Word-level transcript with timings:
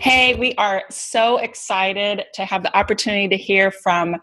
Hey, 0.00 0.34
we 0.34 0.54
are 0.54 0.84
so 0.88 1.36
excited 1.36 2.24
to 2.32 2.46
have 2.46 2.62
the 2.62 2.74
opportunity 2.74 3.28
to 3.28 3.36
hear 3.36 3.70
from 3.70 4.16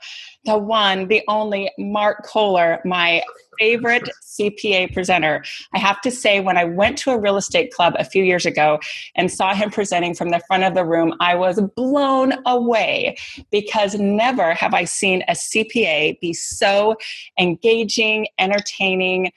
the 0.44 0.57
one, 0.57 1.08
the 1.08 1.22
only 1.27 1.70
Mark 1.77 2.26
Kohler, 2.26 2.81
my 2.84 3.22
favorite 3.59 4.09
CPA 4.23 4.91
presenter. 4.91 5.44
I 5.76 5.77
have 5.77 6.02
to 6.02 6.09
say, 6.09 6.40
when 6.40 6.58
I 6.58 6.63
went 6.63 6.98
to 7.00 7.12
a 7.12 7.20
real 7.20 7.38
estate 7.38 7.72
club 7.72 7.94
a 8.00 8.03
few 8.03 8.23
years 8.23 8.44
ago 8.44 8.80
and 9.13 9.31
saw 9.31 9.53
him 9.53 9.70
presenting 9.70 10.16
from 10.16 10.31
the 10.31 10.41
front 10.48 10.63
of 10.63 10.73
the 10.73 10.84
room, 10.84 11.13
I 11.20 11.36
was 11.36 11.62
blown 11.76 12.34
away 12.48 13.16
because 13.52 13.94
never 14.00 14.55
have 14.55 14.73
I 14.73 14.84
seen 14.84 15.22
a 15.28 15.34
CPA 15.34 16.20
be 16.20 16.34
so 16.34 16.95
engaging, 17.38 18.25
entertaining, 18.39 19.31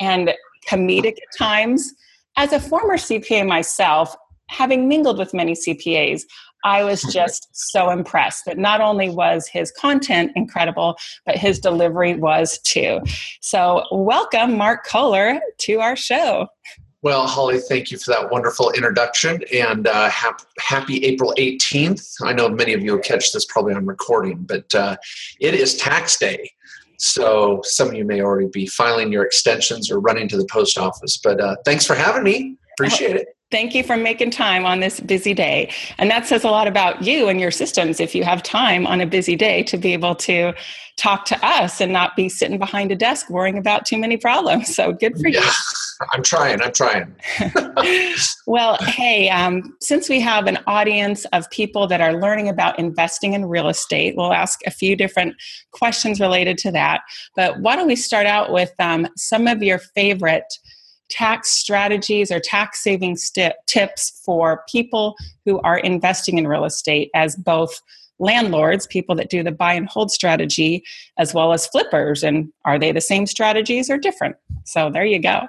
and 0.00 0.34
comedic 0.68 1.12
at 1.12 1.38
times. 1.38 1.94
As 2.36 2.52
a 2.52 2.58
former 2.58 2.96
CPA 2.96 3.46
myself, 3.46 4.16
having 4.48 4.88
mingled 4.88 5.18
with 5.18 5.34
many 5.34 5.52
CPAs, 5.52 6.22
I 6.64 6.84
was 6.84 7.02
just 7.12 7.48
so 7.52 7.90
impressed 7.90 8.44
that 8.46 8.58
not 8.58 8.80
only 8.80 9.10
was 9.10 9.46
his 9.46 9.70
content 9.70 10.32
incredible, 10.34 10.96
but 11.24 11.36
his 11.36 11.58
delivery 11.58 12.14
was 12.14 12.58
too. 12.58 13.00
So, 13.40 13.84
welcome, 13.90 14.56
Mark 14.56 14.86
Kohler, 14.86 15.40
to 15.58 15.80
our 15.80 15.96
show. 15.96 16.48
Well, 17.02 17.26
Holly, 17.26 17.60
thank 17.60 17.92
you 17.92 17.98
for 17.98 18.10
that 18.10 18.32
wonderful 18.32 18.72
introduction 18.72 19.40
and 19.52 19.86
uh, 19.86 20.10
hap- 20.10 20.42
happy 20.58 21.04
April 21.04 21.32
18th. 21.38 22.04
I 22.24 22.32
know 22.32 22.48
many 22.48 22.72
of 22.72 22.82
you 22.82 22.92
will 22.92 22.98
catch 22.98 23.32
this 23.32 23.44
probably 23.44 23.74
on 23.74 23.86
recording, 23.86 24.38
but 24.42 24.74
uh, 24.74 24.96
it 25.38 25.54
is 25.54 25.76
tax 25.76 26.16
day. 26.16 26.50
So 26.98 27.60
some 27.62 27.88
of 27.88 27.94
you 27.94 28.04
may 28.04 28.22
already 28.22 28.48
be 28.48 28.66
filing 28.66 29.12
your 29.12 29.24
extensions 29.24 29.88
or 29.88 30.00
running 30.00 30.26
to 30.28 30.36
the 30.36 30.46
post 30.50 30.78
office. 30.78 31.18
But 31.22 31.40
uh, 31.40 31.56
thanks 31.64 31.86
for 31.86 31.94
having 31.94 32.24
me. 32.24 32.56
Appreciate 32.72 33.14
it. 33.14 33.35
Thank 33.52 33.76
you 33.76 33.84
for 33.84 33.96
making 33.96 34.32
time 34.32 34.66
on 34.66 34.80
this 34.80 34.98
busy 34.98 35.32
day. 35.32 35.72
And 35.98 36.10
that 36.10 36.26
says 36.26 36.42
a 36.42 36.50
lot 36.50 36.66
about 36.66 37.04
you 37.04 37.28
and 37.28 37.40
your 37.40 37.52
systems 37.52 38.00
if 38.00 38.12
you 38.12 38.24
have 38.24 38.42
time 38.42 38.86
on 38.88 39.00
a 39.00 39.06
busy 39.06 39.36
day 39.36 39.62
to 39.64 39.76
be 39.76 39.92
able 39.92 40.16
to 40.16 40.52
talk 40.96 41.26
to 41.26 41.46
us 41.46 41.80
and 41.80 41.92
not 41.92 42.16
be 42.16 42.28
sitting 42.28 42.58
behind 42.58 42.90
a 42.90 42.96
desk 42.96 43.30
worrying 43.30 43.58
about 43.58 43.86
too 43.86 43.98
many 43.98 44.16
problems. 44.16 44.74
So 44.76 44.92
good 44.92 45.16
for 45.18 45.28
yeah, 45.28 45.40
you. 45.40 45.50
I'm 46.12 46.22
trying. 46.22 46.60
I'm 46.60 46.72
trying. 46.72 47.14
well, 48.46 48.76
hey, 48.82 49.30
um, 49.30 49.74
since 49.80 50.08
we 50.08 50.20
have 50.20 50.46
an 50.46 50.58
audience 50.66 51.24
of 51.26 51.48
people 51.50 51.86
that 51.86 52.02
are 52.02 52.20
learning 52.20 52.50
about 52.50 52.78
investing 52.78 53.32
in 53.32 53.46
real 53.46 53.68
estate, 53.68 54.16
we'll 54.16 54.34
ask 54.34 54.60
a 54.66 54.70
few 54.70 54.96
different 54.96 55.34
questions 55.70 56.20
related 56.20 56.58
to 56.58 56.72
that. 56.72 57.02
But 57.36 57.60
why 57.60 57.74
don't 57.74 57.86
we 57.86 57.96
start 57.96 58.26
out 58.26 58.52
with 58.52 58.72
um, 58.78 59.08
some 59.16 59.46
of 59.46 59.62
your 59.62 59.78
favorite 59.78 60.52
tax 61.08 61.52
strategies 61.52 62.30
or 62.30 62.40
tax 62.40 62.82
saving 62.82 63.16
st- 63.16 63.54
tips 63.66 64.20
for 64.24 64.62
people 64.68 65.16
who 65.44 65.60
are 65.60 65.78
investing 65.78 66.38
in 66.38 66.46
real 66.46 66.64
estate 66.64 67.10
as 67.14 67.36
both 67.36 67.80
landlords, 68.18 68.86
people 68.86 69.14
that 69.14 69.30
do 69.30 69.42
the 69.42 69.52
buy 69.52 69.74
and 69.74 69.88
hold 69.88 70.10
strategy, 70.10 70.82
as 71.18 71.34
well 71.34 71.52
as 71.52 71.66
flippers. 71.66 72.22
And 72.22 72.52
are 72.64 72.78
they 72.78 72.92
the 72.92 73.00
same 73.00 73.26
strategies 73.26 73.90
or 73.90 73.98
different? 73.98 74.36
So 74.64 74.90
there 74.90 75.04
you 75.04 75.18
go. 75.18 75.46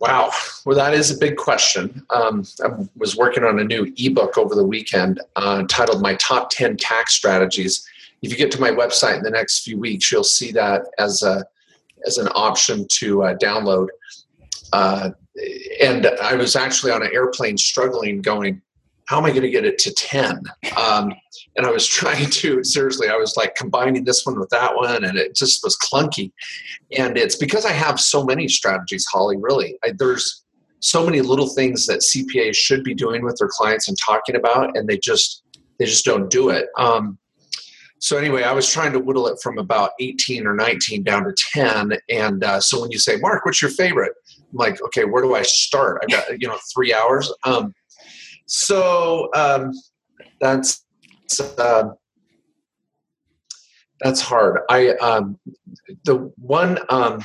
Wow. 0.00 0.30
Well, 0.64 0.76
that 0.76 0.94
is 0.94 1.10
a 1.10 1.18
big 1.18 1.36
question. 1.36 2.06
Um, 2.08 2.46
I 2.64 2.68
was 2.96 3.16
working 3.16 3.44
on 3.44 3.58
a 3.58 3.64
new 3.64 3.92
ebook 3.98 4.38
over 4.38 4.54
the 4.54 4.64
weekend 4.64 5.20
uh, 5.36 5.64
titled 5.68 6.00
My 6.00 6.14
Top 6.14 6.48
10 6.50 6.78
Tax 6.78 7.12
Strategies. 7.12 7.86
If 8.22 8.30
you 8.30 8.38
get 8.38 8.50
to 8.52 8.60
my 8.60 8.70
website 8.70 9.18
in 9.18 9.22
the 9.22 9.30
next 9.30 9.62
few 9.62 9.78
weeks, 9.78 10.10
you'll 10.10 10.24
see 10.24 10.52
that 10.52 10.82
as, 10.98 11.22
a, 11.22 11.44
as 12.06 12.16
an 12.16 12.28
option 12.34 12.86
to 12.92 13.24
uh, 13.24 13.34
download. 13.36 13.88
Uh, 14.72 15.10
and 15.80 16.06
I 16.22 16.34
was 16.34 16.56
actually 16.56 16.92
on 16.92 17.02
an 17.02 17.10
airplane 17.12 17.56
struggling, 17.56 18.20
going, 18.20 18.60
how 19.06 19.18
am 19.18 19.24
I 19.24 19.30
going 19.30 19.42
to 19.42 19.50
get 19.50 19.64
it 19.64 19.78
to 19.78 19.92
10? 19.92 20.40
Um, 20.76 21.12
and 21.56 21.66
I 21.66 21.70
was 21.70 21.86
trying 22.00 22.30
to, 22.30 22.62
seriously, 22.62 23.08
I 23.08 23.16
was 23.16 23.36
like 23.36 23.54
combining 23.54 24.04
this 24.04 24.24
one 24.24 24.38
with 24.38 24.50
that 24.50 24.74
one, 24.74 25.04
and 25.04 25.18
it 25.18 25.34
just 25.34 25.64
was 25.64 25.76
clunky. 25.76 26.32
And 26.96 27.16
it's 27.16 27.36
because 27.36 27.64
I 27.64 27.72
have 27.72 27.98
so 28.00 28.24
many 28.24 28.48
strategies, 28.48 29.06
Holly, 29.06 29.36
really. 29.36 29.76
I, 29.84 29.92
there's 29.98 30.44
so 30.80 31.04
many 31.04 31.20
little 31.20 31.48
things 31.48 31.86
that 31.86 32.00
CPAs 32.00 32.54
should 32.54 32.84
be 32.84 32.94
doing 32.94 33.24
with 33.24 33.36
their 33.36 33.48
clients 33.48 33.88
and 33.88 33.98
talking 33.98 34.36
about, 34.36 34.76
and 34.76 34.88
they 34.88 34.96
just 34.96 35.42
they 35.78 35.86
just 35.86 36.04
don't 36.04 36.30
do 36.30 36.50
it. 36.50 36.68
Um, 36.78 37.18
so 37.98 38.16
anyway, 38.16 38.44
I 38.44 38.52
was 38.52 38.70
trying 38.70 38.92
to 38.92 38.98
whittle 38.98 39.26
it 39.28 39.38
from 39.42 39.58
about 39.58 39.90
18 40.00 40.46
or 40.46 40.54
19 40.54 41.02
down 41.02 41.24
to 41.24 41.34
10. 41.52 41.92
And 42.08 42.44
uh, 42.44 42.60
so 42.60 42.80
when 42.80 42.90
you 42.90 42.98
say, 42.98 43.16
Mark, 43.16 43.44
what's 43.44 43.60
your 43.60 43.70
favorite? 43.70 44.12
Like, 44.52 44.80
okay, 44.82 45.04
where 45.04 45.22
do 45.22 45.34
I 45.34 45.42
start? 45.42 46.02
I've 46.02 46.10
got, 46.10 46.40
you 46.40 46.48
know, 46.48 46.58
three 46.74 46.92
hours. 46.92 47.32
Um, 47.44 47.74
so 48.46 49.28
um, 49.34 49.72
that's, 50.40 50.84
uh, 51.58 51.90
that's 54.00 54.20
hard. 54.20 54.60
I, 54.70 54.90
um, 54.96 55.38
the 56.04 56.32
one 56.36 56.78
um, 56.88 57.22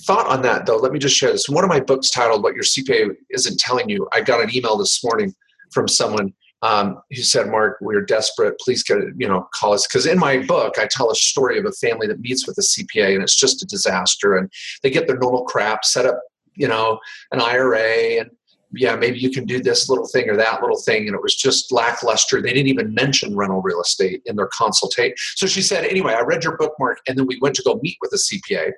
thought 0.00 0.28
on 0.28 0.42
that 0.42 0.66
though, 0.66 0.76
let 0.76 0.92
me 0.92 0.98
just 0.98 1.16
share 1.16 1.32
this. 1.32 1.48
One 1.48 1.64
of 1.64 1.70
my 1.70 1.80
books 1.80 2.10
titled 2.10 2.42
What 2.42 2.54
Your 2.54 2.64
CPA 2.64 3.14
Isn't 3.30 3.58
Telling 3.58 3.88
You, 3.88 4.08
I 4.12 4.20
got 4.20 4.42
an 4.42 4.54
email 4.54 4.76
this 4.76 5.02
morning 5.02 5.34
from 5.72 5.88
someone 5.88 6.32
um, 6.64 7.02
he 7.10 7.20
said, 7.20 7.48
"Mark, 7.48 7.76
we're 7.82 8.00
desperate. 8.00 8.58
Please 8.58 8.82
get 8.82 8.96
you 9.18 9.28
know 9.28 9.46
call 9.52 9.74
us." 9.74 9.86
Because 9.86 10.06
in 10.06 10.18
my 10.18 10.38
book, 10.38 10.78
I 10.78 10.88
tell 10.90 11.10
a 11.10 11.14
story 11.14 11.58
of 11.58 11.66
a 11.66 11.72
family 11.72 12.06
that 12.06 12.20
meets 12.20 12.46
with 12.46 12.56
a 12.56 12.62
CPA, 12.62 13.14
and 13.14 13.22
it's 13.22 13.36
just 13.36 13.62
a 13.62 13.66
disaster. 13.66 14.34
And 14.34 14.50
they 14.82 14.88
get 14.88 15.06
their 15.06 15.18
normal 15.18 15.44
crap, 15.44 15.84
set 15.84 16.06
up, 16.06 16.18
you 16.56 16.68
know, 16.68 16.98
an 17.32 17.40
IRA, 17.40 18.20
and 18.20 18.30
yeah, 18.76 18.96
maybe 18.96 19.18
you 19.18 19.30
can 19.30 19.44
do 19.44 19.62
this 19.62 19.88
little 19.88 20.06
thing 20.08 20.28
or 20.28 20.36
that 20.36 20.60
little 20.60 20.80
thing, 20.80 21.06
and 21.06 21.14
it 21.14 21.22
was 21.22 21.36
just 21.36 21.70
lackluster. 21.72 22.42
They 22.42 22.52
didn't 22.52 22.68
even 22.68 22.94
mention 22.94 23.36
rental 23.36 23.62
real 23.62 23.80
estate 23.80 24.22
in 24.26 24.36
their 24.36 24.48
consultation. 24.48 25.14
So 25.36 25.46
she 25.46 25.62
said, 25.62 25.84
"Anyway, 25.84 26.14
I 26.14 26.20
read 26.20 26.44
your 26.44 26.56
bookmark. 26.56 26.98
And 27.06 27.18
then 27.18 27.26
we 27.26 27.38
went 27.40 27.54
to 27.56 27.62
go 27.62 27.78
meet 27.82 27.98
with 28.00 28.12
a 28.12 28.18
CPA." 28.18 28.72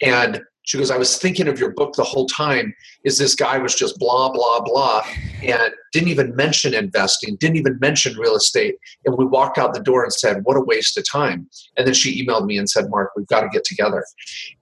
And 0.00 0.42
she 0.68 0.76
goes, 0.76 0.90
I 0.90 0.98
was 0.98 1.16
thinking 1.16 1.48
of 1.48 1.58
your 1.58 1.70
book 1.70 1.94
the 1.94 2.04
whole 2.04 2.26
time. 2.26 2.74
Is 3.02 3.16
this 3.16 3.34
guy 3.34 3.56
was 3.56 3.74
just 3.74 3.98
blah, 3.98 4.30
blah, 4.30 4.60
blah, 4.60 5.02
and 5.42 5.72
didn't 5.94 6.10
even 6.10 6.36
mention 6.36 6.74
investing, 6.74 7.38
didn't 7.40 7.56
even 7.56 7.78
mention 7.80 8.18
real 8.18 8.36
estate. 8.36 8.74
And 9.06 9.16
we 9.16 9.24
walked 9.24 9.56
out 9.56 9.72
the 9.72 9.80
door 9.80 10.04
and 10.04 10.12
said, 10.12 10.44
What 10.44 10.58
a 10.58 10.60
waste 10.60 10.98
of 10.98 11.10
time. 11.10 11.48
And 11.78 11.86
then 11.86 11.94
she 11.94 12.22
emailed 12.22 12.44
me 12.44 12.58
and 12.58 12.68
said, 12.68 12.90
Mark, 12.90 13.12
we've 13.16 13.26
got 13.28 13.40
to 13.40 13.48
get 13.48 13.64
together. 13.64 14.04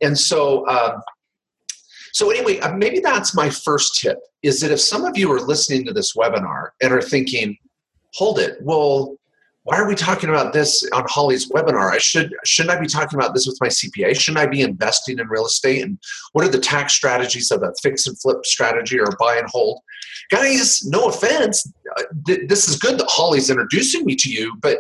And 0.01 0.17
so, 0.17 0.65
um, 0.69 1.03
so 2.17 2.31
anyway, 2.31 2.59
uh, 2.61 2.75
maybe 2.75 3.01
that's 3.01 3.35
my 3.35 3.51
first 3.51 4.01
tip 4.01 4.19
is 4.43 4.59
that 4.61 4.71
if 4.71 4.81
some 4.81 5.05
of 5.05 5.19
you 5.19 5.31
are 5.31 5.39
listening 5.39 5.85
to 5.85 5.93
this 5.93 6.17
webinar 6.17 6.71
and 6.81 6.91
are 6.91 7.03
thinking, 7.03 7.59
hold 8.15 8.39
it, 8.39 8.57
well, 8.63 9.19
why 9.65 9.77
are 9.77 9.87
we 9.87 9.95
talking 9.95 10.31
about 10.31 10.55
this 10.55 10.83
on 10.95 11.05
Holly's 11.09 11.51
webinar? 11.51 11.91
I 11.91 11.99
should 11.99 12.33
shouldn't 12.47 12.75
I 12.75 12.81
be 12.81 12.87
talking 12.87 13.19
about 13.19 13.35
this 13.35 13.47
with 13.47 13.59
my 13.61 13.69
CPA? 13.69 14.19
Shouldn't 14.19 14.43
I 14.43 14.47
be 14.47 14.63
investing 14.63 15.19
in 15.19 15.29
real 15.29 15.45
estate? 15.45 15.83
And 15.83 15.99
what 16.33 16.43
are 16.43 16.49
the 16.49 16.59
tax 16.59 16.95
strategies 16.95 17.51
of 17.51 17.63
a 17.63 17.75
fix 17.83 18.07
and 18.07 18.19
flip 18.19 18.47
strategy 18.47 18.99
or 18.99 19.09
buy 19.21 19.37
and 19.37 19.49
hold? 19.51 19.83
Guys, 20.31 20.87
no 20.87 21.09
offense, 21.09 21.71
uh, 21.99 22.03
this 22.49 22.67
is 22.67 22.79
good 22.79 22.99
that 22.99 23.11
Holly's 23.11 23.51
introducing 23.51 24.07
me 24.07 24.17
to 24.17 24.31
you, 24.31 24.57
but 24.63 24.79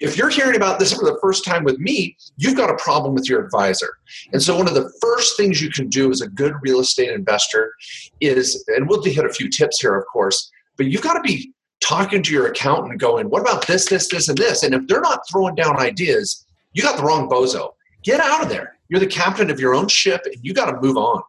if 0.00 0.16
you're 0.16 0.30
hearing 0.30 0.56
about 0.56 0.78
this 0.78 0.92
for 0.92 1.04
the 1.04 1.18
first 1.20 1.44
time 1.44 1.62
with 1.62 1.78
me, 1.78 2.16
you've 2.36 2.56
got 2.56 2.70
a 2.70 2.76
problem 2.76 3.14
with 3.14 3.28
your 3.28 3.44
advisor. 3.44 3.98
And 4.32 4.42
so, 4.42 4.56
one 4.56 4.66
of 4.66 4.74
the 4.74 4.90
first 5.00 5.36
things 5.36 5.60
you 5.60 5.70
can 5.70 5.88
do 5.88 6.10
as 6.10 6.22
a 6.22 6.28
good 6.28 6.54
real 6.62 6.80
estate 6.80 7.10
investor 7.10 7.72
is, 8.20 8.64
and 8.68 8.88
we'll 8.88 9.02
hit 9.02 9.24
a 9.24 9.32
few 9.32 9.48
tips 9.48 9.80
here, 9.80 9.94
of 9.94 10.04
course, 10.06 10.50
but 10.76 10.86
you've 10.86 11.02
got 11.02 11.14
to 11.14 11.20
be 11.20 11.52
talking 11.80 12.22
to 12.22 12.32
your 12.32 12.46
accountant 12.46 12.98
going, 12.98 13.28
what 13.28 13.42
about 13.42 13.66
this, 13.66 13.88
this, 13.88 14.08
this, 14.08 14.28
and 14.28 14.38
this? 14.38 14.62
And 14.62 14.74
if 14.74 14.86
they're 14.86 15.00
not 15.00 15.20
throwing 15.30 15.54
down 15.54 15.78
ideas, 15.78 16.46
you 16.72 16.82
got 16.82 16.96
the 16.96 17.02
wrong 17.02 17.28
bozo. 17.28 17.72
Get 18.02 18.20
out 18.20 18.42
of 18.42 18.48
there. 18.48 18.78
You're 18.88 19.00
the 19.00 19.06
captain 19.06 19.50
of 19.50 19.60
your 19.60 19.74
own 19.74 19.88
ship 19.88 20.22
and 20.24 20.36
you 20.42 20.54
got 20.54 20.70
to 20.70 20.80
move 20.80 20.96
on. 20.96 21.22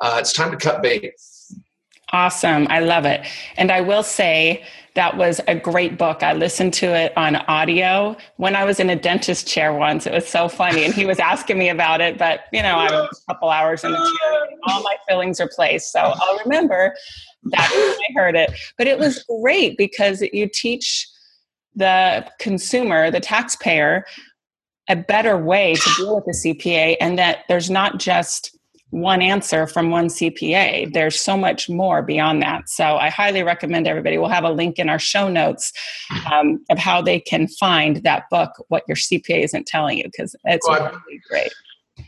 Uh, 0.00 0.16
it's 0.18 0.32
time 0.32 0.50
to 0.50 0.56
cut 0.56 0.82
bait. 0.82 1.12
Awesome. 2.16 2.66
I 2.70 2.80
love 2.80 3.04
it. 3.04 3.26
And 3.58 3.70
I 3.70 3.82
will 3.82 4.02
say 4.02 4.64
that 4.94 5.18
was 5.18 5.38
a 5.48 5.54
great 5.54 5.98
book. 5.98 6.22
I 6.22 6.32
listened 6.32 6.72
to 6.74 6.86
it 6.86 7.12
on 7.14 7.36
audio 7.36 8.16
when 8.38 8.56
I 8.56 8.64
was 8.64 8.80
in 8.80 8.88
a 8.88 8.96
dentist 8.96 9.46
chair 9.46 9.74
once. 9.74 10.06
It 10.06 10.14
was 10.14 10.26
so 10.26 10.48
funny. 10.48 10.86
And 10.86 10.94
he 10.94 11.04
was 11.04 11.18
asking 11.18 11.58
me 11.58 11.68
about 11.68 12.00
it, 12.00 12.16
but 12.16 12.44
you 12.54 12.62
know, 12.62 12.76
I 12.76 12.90
was 12.90 13.22
a 13.28 13.34
couple 13.34 13.50
hours 13.50 13.84
in 13.84 13.92
the 13.92 13.98
chair. 13.98 14.48
All 14.66 14.82
my 14.82 14.96
fillings 15.06 15.40
are 15.40 15.50
placed. 15.54 15.92
So 15.92 16.00
I'll 16.00 16.38
remember 16.38 16.94
that 17.50 17.70
when 17.70 18.18
I 18.18 18.18
heard 18.18 18.34
it. 18.34 18.50
But 18.78 18.86
it 18.86 18.98
was 18.98 19.22
great 19.42 19.76
because 19.76 20.22
you 20.32 20.48
teach 20.48 21.06
the 21.74 22.26
consumer, 22.38 23.10
the 23.10 23.20
taxpayer, 23.20 24.06
a 24.88 24.96
better 24.96 25.36
way 25.36 25.74
to 25.74 25.90
deal 25.98 26.16
with 26.16 26.24
the 26.24 26.32
CPA 26.32 26.96
and 26.98 27.18
that 27.18 27.40
there's 27.50 27.68
not 27.68 27.98
just 27.98 28.55
one 28.90 29.20
answer 29.20 29.66
from 29.66 29.90
one 29.90 30.06
CPA. 30.06 30.92
There's 30.92 31.20
so 31.20 31.36
much 31.36 31.68
more 31.68 32.02
beyond 32.02 32.42
that. 32.42 32.68
So 32.68 32.96
I 32.96 33.10
highly 33.10 33.42
recommend 33.42 33.86
everybody. 33.86 34.16
We'll 34.18 34.28
have 34.28 34.44
a 34.44 34.50
link 34.50 34.78
in 34.78 34.88
our 34.88 34.98
show 34.98 35.28
notes 35.28 35.72
um, 36.32 36.64
of 36.70 36.78
how 36.78 37.02
they 37.02 37.20
can 37.20 37.48
find 37.48 37.96
that 38.04 38.30
book, 38.30 38.50
What 38.68 38.84
Your 38.86 38.96
CPA 38.96 39.44
Isn't 39.44 39.66
Telling 39.66 39.98
You, 39.98 40.04
because 40.04 40.36
it's 40.44 40.68
well, 40.68 41.00
really 41.06 41.20
great. 41.28 41.52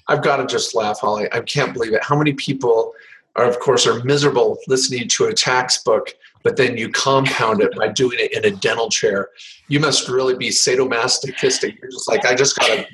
I've 0.07 0.23
got 0.23 0.37
to 0.37 0.47
just 0.47 0.75
laugh, 0.75 1.01
Holly. 1.01 1.29
I 1.33 1.41
can't 1.41 1.73
believe 1.73 1.93
it. 1.93 2.03
How 2.03 2.17
many 2.17 2.33
people 2.33 2.93
are, 3.37 3.49
of 3.49 3.59
course, 3.59 3.87
are 3.87 4.03
miserable 4.05 4.59
listening 4.69 5.09
to 5.09 5.27
a 5.27 5.35
tax 5.35 5.83
book 5.83 6.15
but 6.43 6.57
then 6.57 6.77
you 6.77 6.89
compound 6.91 7.61
it 7.61 7.75
by 7.77 7.89
doing 7.89 8.19
it 8.19 8.33
in 8.33 8.51
a 8.51 8.57
dental 8.57 8.89
chair. 8.89 9.29
You 9.69 9.81
must 9.81 10.09
really 10.09 10.37
be 10.37 10.49
sadomasochistic. 10.49 11.79
You're 11.81 11.91
just 11.91 12.09
like, 12.09 12.25
I 12.25 12.35
just 12.35 12.57
got 12.57 12.67
to 12.67 12.87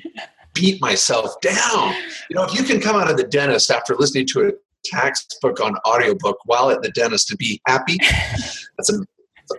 beat 0.55 0.81
myself 0.81 1.39
down. 1.41 1.93
You 2.29 2.37
know, 2.37 2.45
if 2.45 2.55
you 2.55 2.63
can 2.63 2.79
come 2.79 2.95
out 2.95 3.11
of 3.11 3.17
the 3.17 3.23
dentist 3.23 3.69
after 3.69 3.95
listening 3.95 4.25
to 4.27 4.47
a 4.47 4.51
tax 4.83 5.27
book 5.41 5.59
on 5.59 5.75
audiobook 5.85 6.37
while 6.45 6.71
at 6.71 6.81
the 6.81 6.89
dentist 6.91 7.27
to 7.27 7.35
be 7.35 7.61
happy, 7.67 7.97
that's 8.77 8.91
a, 8.91 9.05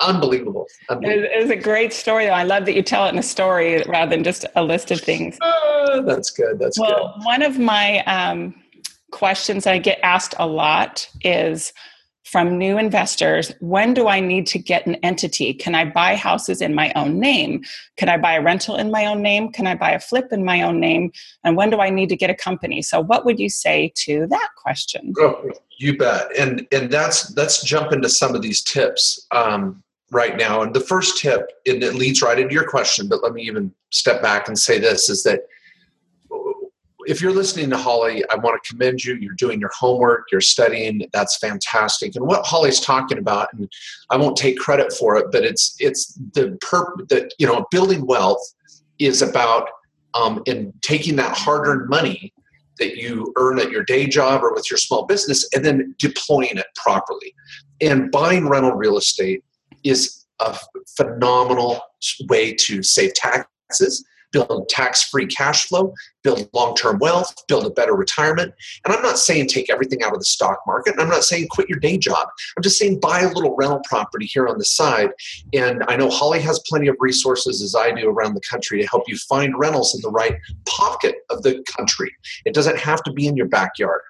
unbelievable. 0.00 0.66
unbelievable. 0.90 1.28
It 1.32 1.44
is 1.44 1.50
a 1.50 1.56
great 1.56 1.92
story. 1.92 2.28
I 2.28 2.42
love 2.42 2.64
that 2.64 2.74
you 2.74 2.82
tell 2.82 3.06
it 3.06 3.10
in 3.10 3.18
a 3.18 3.22
story 3.22 3.84
rather 3.86 4.10
than 4.10 4.24
just 4.24 4.44
a 4.56 4.64
list 4.64 4.90
of 4.90 5.00
things. 5.00 5.38
Uh, 5.40 6.00
that's 6.02 6.30
good. 6.30 6.58
That's 6.58 6.78
well, 6.78 7.14
good. 7.16 7.24
one 7.24 7.42
of 7.42 7.58
my 7.58 8.02
um, 8.04 8.54
questions 9.12 9.66
I 9.66 9.78
get 9.78 10.00
asked 10.02 10.34
a 10.38 10.46
lot 10.46 11.08
is 11.22 11.72
from 12.26 12.58
new 12.58 12.76
investors 12.76 13.52
when 13.60 13.94
do 13.94 14.08
I 14.08 14.18
need 14.18 14.48
to 14.48 14.58
get 14.58 14.84
an 14.86 14.96
entity? 14.96 15.54
Can 15.54 15.76
I 15.76 15.84
buy 15.84 16.16
houses 16.16 16.60
in 16.60 16.74
my 16.74 16.92
own 16.96 17.20
name? 17.20 17.62
Can 17.96 18.08
I 18.08 18.16
buy 18.16 18.34
a 18.34 18.42
rental 18.42 18.74
in 18.74 18.90
my 18.90 19.06
own 19.06 19.22
name? 19.22 19.52
Can 19.52 19.66
I 19.68 19.76
buy 19.76 19.92
a 19.92 20.00
flip 20.00 20.32
in 20.32 20.44
my 20.44 20.60
own 20.62 20.80
name? 20.80 21.12
And 21.44 21.56
when 21.56 21.70
do 21.70 21.78
I 21.80 21.88
need 21.88 22.08
to 22.08 22.16
get 22.16 22.28
a 22.28 22.34
company? 22.34 22.82
So, 22.82 23.00
what 23.00 23.24
would 23.24 23.38
you 23.38 23.48
say 23.48 23.92
to 24.06 24.26
that 24.26 24.48
question? 24.56 25.14
Oh, 25.18 25.50
you 25.78 25.96
bet. 25.96 26.36
And 26.36 26.66
and 26.72 26.90
that's 26.90 27.34
let's 27.36 27.62
jump 27.62 27.92
into 27.92 28.08
some 28.08 28.34
of 28.34 28.42
these 28.42 28.60
tips 28.60 29.24
um, 29.30 29.82
right 30.10 30.36
now. 30.36 30.62
And 30.62 30.74
the 30.74 30.80
first 30.80 31.18
tip, 31.18 31.52
and 31.64 31.82
it 31.82 31.94
leads 31.94 32.22
right 32.22 32.38
into 32.38 32.54
your 32.54 32.68
question, 32.68 33.08
but 33.08 33.22
let 33.22 33.34
me 33.34 33.42
even 33.42 33.72
step 33.90 34.20
back 34.20 34.48
and 34.48 34.58
say 34.58 34.80
this: 34.80 35.08
is 35.08 35.22
that 35.22 35.42
if 37.06 37.20
you're 37.20 37.32
listening 37.32 37.70
to 37.70 37.76
Holly, 37.76 38.24
I 38.30 38.36
want 38.36 38.62
to 38.62 38.68
commend 38.68 39.04
you. 39.04 39.14
You're 39.14 39.34
doing 39.34 39.60
your 39.60 39.70
homework, 39.78 40.26
you're 40.30 40.40
studying. 40.40 41.08
That's 41.12 41.38
fantastic. 41.38 42.16
And 42.16 42.26
what 42.26 42.44
Holly's 42.44 42.80
talking 42.80 43.18
about, 43.18 43.48
and 43.52 43.70
I 44.10 44.16
won't 44.16 44.36
take 44.36 44.58
credit 44.58 44.92
for 44.92 45.16
it, 45.16 45.26
but 45.32 45.44
it's 45.44 45.76
it's 45.78 46.14
the 46.34 46.58
perp 46.62 47.08
that 47.08 47.32
you 47.38 47.46
know 47.46 47.66
building 47.70 48.06
wealth 48.06 48.42
is 48.98 49.22
about 49.22 49.68
um, 50.14 50.42
in 50.46 50.72
taking 50.80 51.16
that 51.16 51.36
hard-earned 51.36 51.88
money 51.88 52.32
that 52.78 52.96
you 52.96 53.32
earn 53.36 53.58
at 53.58 53.70
your 53.70 53.84
day 53.84 54.06
job 54.06 54.42
or 54.42 54.52
with 54.52 54.70
your 54.70 54.78
small 54.78 55.06
business 55.06 55.48
and 55.54 55.64
then 55.64 55.94
deploying 55.98 56.56
it 56.56 56.66
properly. 56.74 57.34
And 57.80 58.10
buying 58.10 58.48
rental 58.48 58.72
real 58.72 58.98
estate 58.98 59.42
is 59.84 60.26
a 60.40 60.56
phenomenal 60.96 61.80
way 62.28 62.54
to 62.54 62.82
save 62.82 63.14
taxes 63.14 64.04
build 64.32 64.68
tax 64.68 65.04
free 65.04 65.26
cash 65.26 65.66
flow, 65.66 65.94
build 66.22 66.48
long 66.52 66.74
term 66.74 66.98
wealth, 66.98 67.34
build 67.48 67.66
a 67.66 67.70
better 67.70 67.94
retirement. 67.94 68.52
And 68.84 68.94
I'm 68.94 69.02
not 69.02 69.18
saying 69.18 69.48
take 69.48 69.70
everything 69.70 70.02
out 70.02 70.12
of 70.12 70.18
the 70.18 70.24
stock 70.24 70.60
market. 70.66 70.94
I'm 70.98 71.08
not 71.08 71.24
saying 71.24 71.48
quit 71.50 71.68
your 71.68 71.78
day 71.78 71.98
job. 71.98 72.28
I'm 72.56 72.62
just 72.62 72.78
saying 72.78 73.00
buy 73.00 73.20
a 73.20 73.28
little 73.28 73.54
rental 73.56 73.80
property 73.84 74.26
here 74.26 74.48
on 74.48 74.58
the 74.58 74.64
side. 74.64 75.10
And 75.52 75.84
I 75.88 75.96
know 75.96 76.10
Holly 76.10 76.40
has 76.40 76.62
plenty 76.68 76.88
of 76.88 76.96
resources, 77.00 77.62
as 77.62 77.74
I 77.74 77.92
do, 77.92 78.08
around 78.08 78.34
the 78.34 78.40
country 78.48 78.80
to 78.80 78.88
help 78.88 79.04
you 79.08 79.16
find 79.16 79.58
rentals 79.58 79.94
in 79.94 80.00
the 80.02 80.10
right 80.10 80.36
pocket 80.66 81.16
of 81.30 81.42
the 81.42 81.62
country. 81.76 82.12
It 82.44 82.54
doesn't 82.54 82.78
have 82.78 83.02
to 83.04 83.12
be 83.12 83.26
in 83.26 83.36
your 83.36 83.48
backyard. 83.48 84.00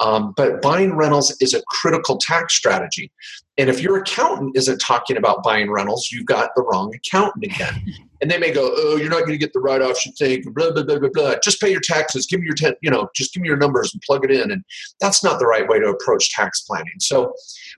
Um, 0.00 0.34
but 0.36 0.60
buying 0.60 0.94
rentals 0.94 1.34
is 1.40 1.54
a 1.54 1.62
critical 1.68 2.18
tax 2.18 2.54
strategy. 2.54 3.10
And 3.58 3.70
if 3.70 3.80
your 3.80 3.96
accountant 3.96 4.56
isn't 4.56 4.78
talking 4.78 5.16
about 5.16 5.42
buying 5.42 5.70
rentals, 5.70 6.10
you've 6.12 6.26
got 6.26 6.50
the 6.54 6.62
wrong 6.62 6.94
accountant 6.94 7.44
again. 7.44 7.82
And 8.20 8.30
they 8.30 8.38
may 8.38 8.52
go, 8.52 8.72
"Oh, 8.74 8.96
you're 8.96 9.10
not 9.10 9.20
going 9.20 9.32
to 9.32 9.38
get 9.38 9.52
the 9.52 9.60
write-offs 9.60 10.06
you 10.06 10.12
think." 10.18 10.52
Blah 10.54 10.72
blah 10.72 10.84
blah 10.84 10.98
blah 10.98 11.10
blah. 11.12 11.34
Just 11.42 11.60
pay 11.60 11.70
your 11.70 11.80
taxes. 11.80 12.26
Give 12.26 12.40
me 12.40 12.46
your 12.46 12.54
ten. 12.54 12.74
You 12.82 12.90
know, 12.90 13.08
just 13.14 13.34
give 13.34 13.42
me 13.42 13.48
your 13.48 13.56
numbers 13.56 13.92
and 13.92 14.02
plug 14.02 14.24
it 14.24 14.30
in. 14.30 14.50
And 14.50 14.64
that's 15.00 15.22
not 15.22 15.38
the 15.38 15.46
right 15.46 15.68
way 15.68 15.78
to 15.80 15.88
approach 15.88 16.30
tax 16.32 16.62
planning. 16.62 16.98
So, 17.00 17.34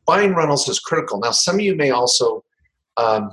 buying 0.06 0.35
rentals 0.35 0.69
is 0.69 0.81
critical. 0.81 1.20
Now, 1.20 1.32
some 1.32 1.56
of 1.56 1.61
you 1.61 1.75
may 1.75 1.90
also 1.90 2.44
um, 2.96 3.31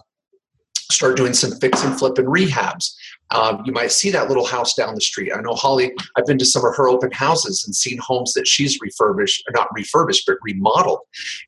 start 0.91 1.17
doing 1.17 1.33
some 1.33 1.51
fix 1.59 1.83
and 1.83 1.97
flip 1.97 2.17
and 2.17 2.27
rehabs. 2.27 2.93
Um, 3.31 3.63
you 3.65 3.73
might 3.73 3.91
see 3.91 4.11
that 4.11 4.27
little 4.27 4.45
house 4.45 4.75
down 4.75 4.93
the 4.93 5.01
street. 5.01 5.31
I 5.33 5.41
know 5.41 5.55
Holly, 5.55 5.91
I've 6.15 6.25
been 6.25 6.37
to 6.37 6.45
some 6.45 6.63
of 6.63 6.75
her 6.75 6.87
open 6.87 7.11
houses 7.11 7.63
and 7.65 7.75
seen 7.75 7.97
homes 7.97 8.33
that 8.33 8.47
she's 8.47 8.79
refurbished, 8.79 9.43
or 9.47 9.53
not 9.53 9.67
refurbished, 9.73 10.25
but 10.27 10.37
remodeled 10.43 10.99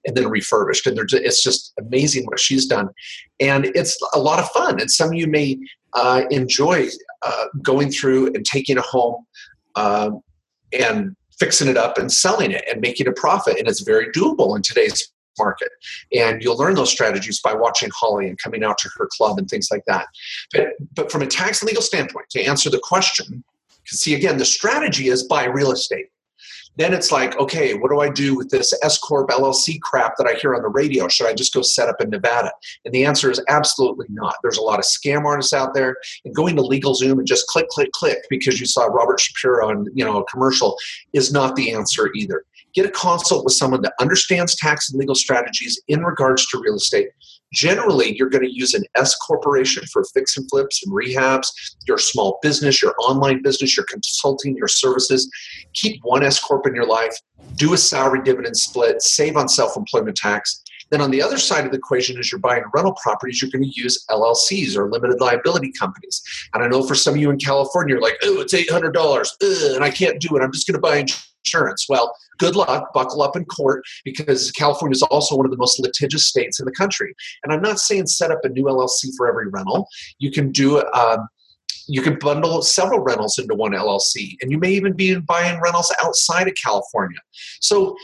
and 0.05 0.17
then 0.17 0.27
refurbished. 0.27 0.87
And 0.87 0.99
it's 1.13 1.43
just 1.43 1.73
amazing 1.79 2.25
what 2.25 2.39
she's 2.39 2.65
done. 2.65 2.89
And 3.39 3.65
it's 3.75 3.97
a 4.13 4.19
lot 4.19 4.39
of 4.39 4.49
fun. 4.49 4.81
And 4.81 4.89
some 4.89 5.09
of 5.09 5.15
you 5.15 5.27
may 5.27 5.59
uh, 5.93 6.23
enjoy 6.31 6.87
uh, 7.21 7.45
going 7.61 7.91
through 7.91 8.27
and 8.33 8.43
taking 8.43 8.77
a 8.77 8.81
home 8.81 9.25
uh, 9.75 10.11
and 10.73 11.15
fixing 11.39 11.67
it 11.67 11.77
up 11.77 11.99
and 11.99 12.11
selling 12.11 12.51
it 12.51 12.63
and 12.71 12.81
making 12.81 13.07
a 13.07 13.11
profit. 13.11 13.59
And 13.59 13.67
it's 13.67 13.81
very 13.81 14.11
doable 14.11 14.55
in 14.55 14.63
today's 14.63 15.11
market. 15.37 15.69
And 16.13 16.41
you'll 16.41 16.57
learn 16.57 16.75
those 16.75 16.91
strategies 16.91 17.41
by 17.41 17.53
watching 17.53 17.89
Holly 17.93 18.27
and 18.27 18.37
coming 18.37 18.63
out 18.63 18.77
to 18.79 18.89
her 18.97 19.07
club 19.11 19.37
and 19.37 19.49
things 19.49 19.69
like 19.71 19.83
that. 19.85 20.07
But, 20.53 20.69
but 20.95 21.11
from 21.11 21.21
a 21.21 21.27
tax 21.27 21.63
legal 21.63 21.81
standpoint, 21.81 22.29
to 22.31 22.43
answer 22.43 22.69
the 22.69 22.79
question, 22.79 23.43
see, 23.85 24.15
again, 24.15 24.37
the 24.37 24.45
strategy 24.45 25.09
is 25.09 25.23
buy 25.23 25.45
real 25.45 25.71
estate. 25.71 26.07
Then 26.77 26.93
it's 26.93 27.11
like, 27.11 27.37
okay, 27.39 27.73
what 27.73 27.89
do 27.89 27.99
I 27.99 28.09
do 28.09 28.35
with 28.35 28.49
this 28.49 28.73
S 28.83 28.99
Corp 28.99 29.29
LLC 29.29 29.81
crap 29.81 30.15
that 30.17 30.27
I 30.27 30.35
hear 30.35 30.55
on 30.55 30.61
the 30.61 30.69
radio? 30.69 31.07
Should 31.07 31.27
I 31.27 31.33
just 31.33 31.53
go 31.53 31.63
set 31.63 31.89
up 31.89 31.99
in 31.99 32.11
Nevada? 32.11 32.51
And 32.85 32.93
the 32.93 33.03
answer 33.03 33.31
is 33.31 33.43
absolutely 33.49 34.05
not. 34.09 34.35
There's 34.43 34.59
a 34.59 34.61
lot 34.61 34.77
of 34.77 34.85
scam 34.85 35.25
artists 35.25 35.53
out 35.53 35.73
there, 35.73 35.97
and 36.23 36.35
going 36.35 36.55
to 36.55 36.61
LegalZoom 36.61 37.17
and 37.17 37.25
just 37.25 37.47
click, 37.47 37.67
click, 37.69 37.91
click 37.93 38.19
because 38.29 38.59
you 38.59 38.67
saw 38.67 38.85
Robert 38.85 39.19
Shapiro 39.19 39.69
on 39.69 39.87
you 39.95 40.05
know 40.05 40.19
a 40.19 40.25
commercial 40.25 40.77
is 41.13 41.33
not 41.33 41.55
the 41.55 41.73
answer 41.73 42.11
either 42.13 42.45
get 42.73 42.85
a 42.85 42.91
consult 42.91 43.43
with 43.43 43.53
someone 43.53 43.81
that 43.81 43.93
understands 43.99 44.55
tax 44.55 44.89
and 44.89 44.99
legal 44.99 45.15
strategies 45.15 45.81
in 45.87 46.03
regards 46.03 46.45
to 46.47 46.59
real 46.59 46.75
estate. 46.75 47.09
Generally, 47.53 48.17
you're 48.17 48.29
going 48.29 48.43
to 48.43 48.53
use 48.53 48.73
an 48.73 48.83
S 48.95 49.15
corporation 49.15 49.83
for 49.91 50.03
fix 50.13 50.35
and 50.37 50.49
flips 50.49 50.85
and 50.85 50.93
rehabs, 50.93 51.47
your 51.87 51.97
small 51.97 52.39
business, 52.41 52.81
your 52.81 52.93
online 52.99 53.41
business, 53.41 53.77
your 53.77 53.85
consulting, 53.89 54.55
your 54.57 54.67
services. 54.67 55.29
Keep 55.73 56.01
one 56.03 56.23
S 56.23 56.39
corp 56.39 56.67
in 56.67 56.75
your 56.75 56.85
life, 56.85 57.15
do 57.55 57.73
a 57.73 57.77
salary 57.77 58.21
dividend 58.23 58.57
split, 58.57 59.01
save 59.01 59.37
on 59.37 59.47
self 59.47 59.77
employment 59.77 60.17
tax. 60.17 60.61
Then 60.89 61.01
on 61.01 61.11
the 61.11 61.21
other 61.21 61.37
side 61.37 61.65
of 61.65 61.71
the 61.71 61.77
equation, 61.77 62.17
as 62.17 62.31
you're 62.31 62.39
buying 62.39 62.63
rental 62.73 62.95
properties, 63.01 63.41
you're 63.41 63.51
going 63.51 63.69
to 63.69 63.81
use 63.81 64.05
LLCs 64.09 64.77
or 64.77 64.89
limited 64.89 65.19
liability 65.19 65.71
companies. 65.77 66.21
And 66.53 66.63
I 66.63 66.67
know 66.67 66.83
for 66.83 66.95
some 66.95 67.15
of 67.15 67.19
you 67.19 67.29
in 67.29 67.37
California, 67.37 67.95
you're 67.95 68.01
like, 68.01 68.17
oh, 68.23 68.39
it's 68.39 68.53
$800 68.53 69.75
and 69.75 69.83
I 69.83 69.89
can't 69.89 70.19
do 70.21 70.35
it. 70.37 70.41
I'm 70.41 70.51
just 70.51 70.67
going 70.67 70.75
to 70.75 70.79
buy 70.79 70.97
insurance. 70.97 71.33
Well, 71.89 72.15
good 72.37 72.55
luck, 72.55 72.93
buckle 72.93 73.21
up 73.21 73.35
in 73.35 73.45
court 73.45 73.83
because 74.03 74.51
California 74.51 74.95
is 74.95 75.03
also 75.03 75.35
one 75.35 75.45
of 75.45 75.51
the 75.51 75.57
most 75.57 75.79
litigious 75.79 76.27
states 76.27 76.59
in 76.59 76.65
the 76.65 76.71
country. 76.71 77.13
And 77.43 77.53
I'm 77.53 77.61
not 77.61 77.79
saying 77.79 78.07
set 78.07 78.31
up 78.31 78.39
a 78.43 78.49
new 78.49 78.63
LLC 78.63 79.09
for 79.15 79.27
every 79.27 79.47
rental. 79.47 79.87
You 80.19 80.31
can 80.31 80.51
do 80.51 80.83
um, 80.93 81.27
you 81.87 82.01
can 82.01 82.19
bundle 82.19 82.61
several 82.61 82.99
rentals 82.99 83.37
into 83.37 83.55
one 83.55 83.71
LLC, 83.71 84.35
and 84.41 84.51
you 84.51 84.57
may 84.57 84.71
even 84.71 84.93
be 84.93 85.15
buying 85.15 85.59
rentals 85.61 85.93
outside 86.03 86.47
of 86.47 86.53
California. 86.61 87.19
So 87.61 87.95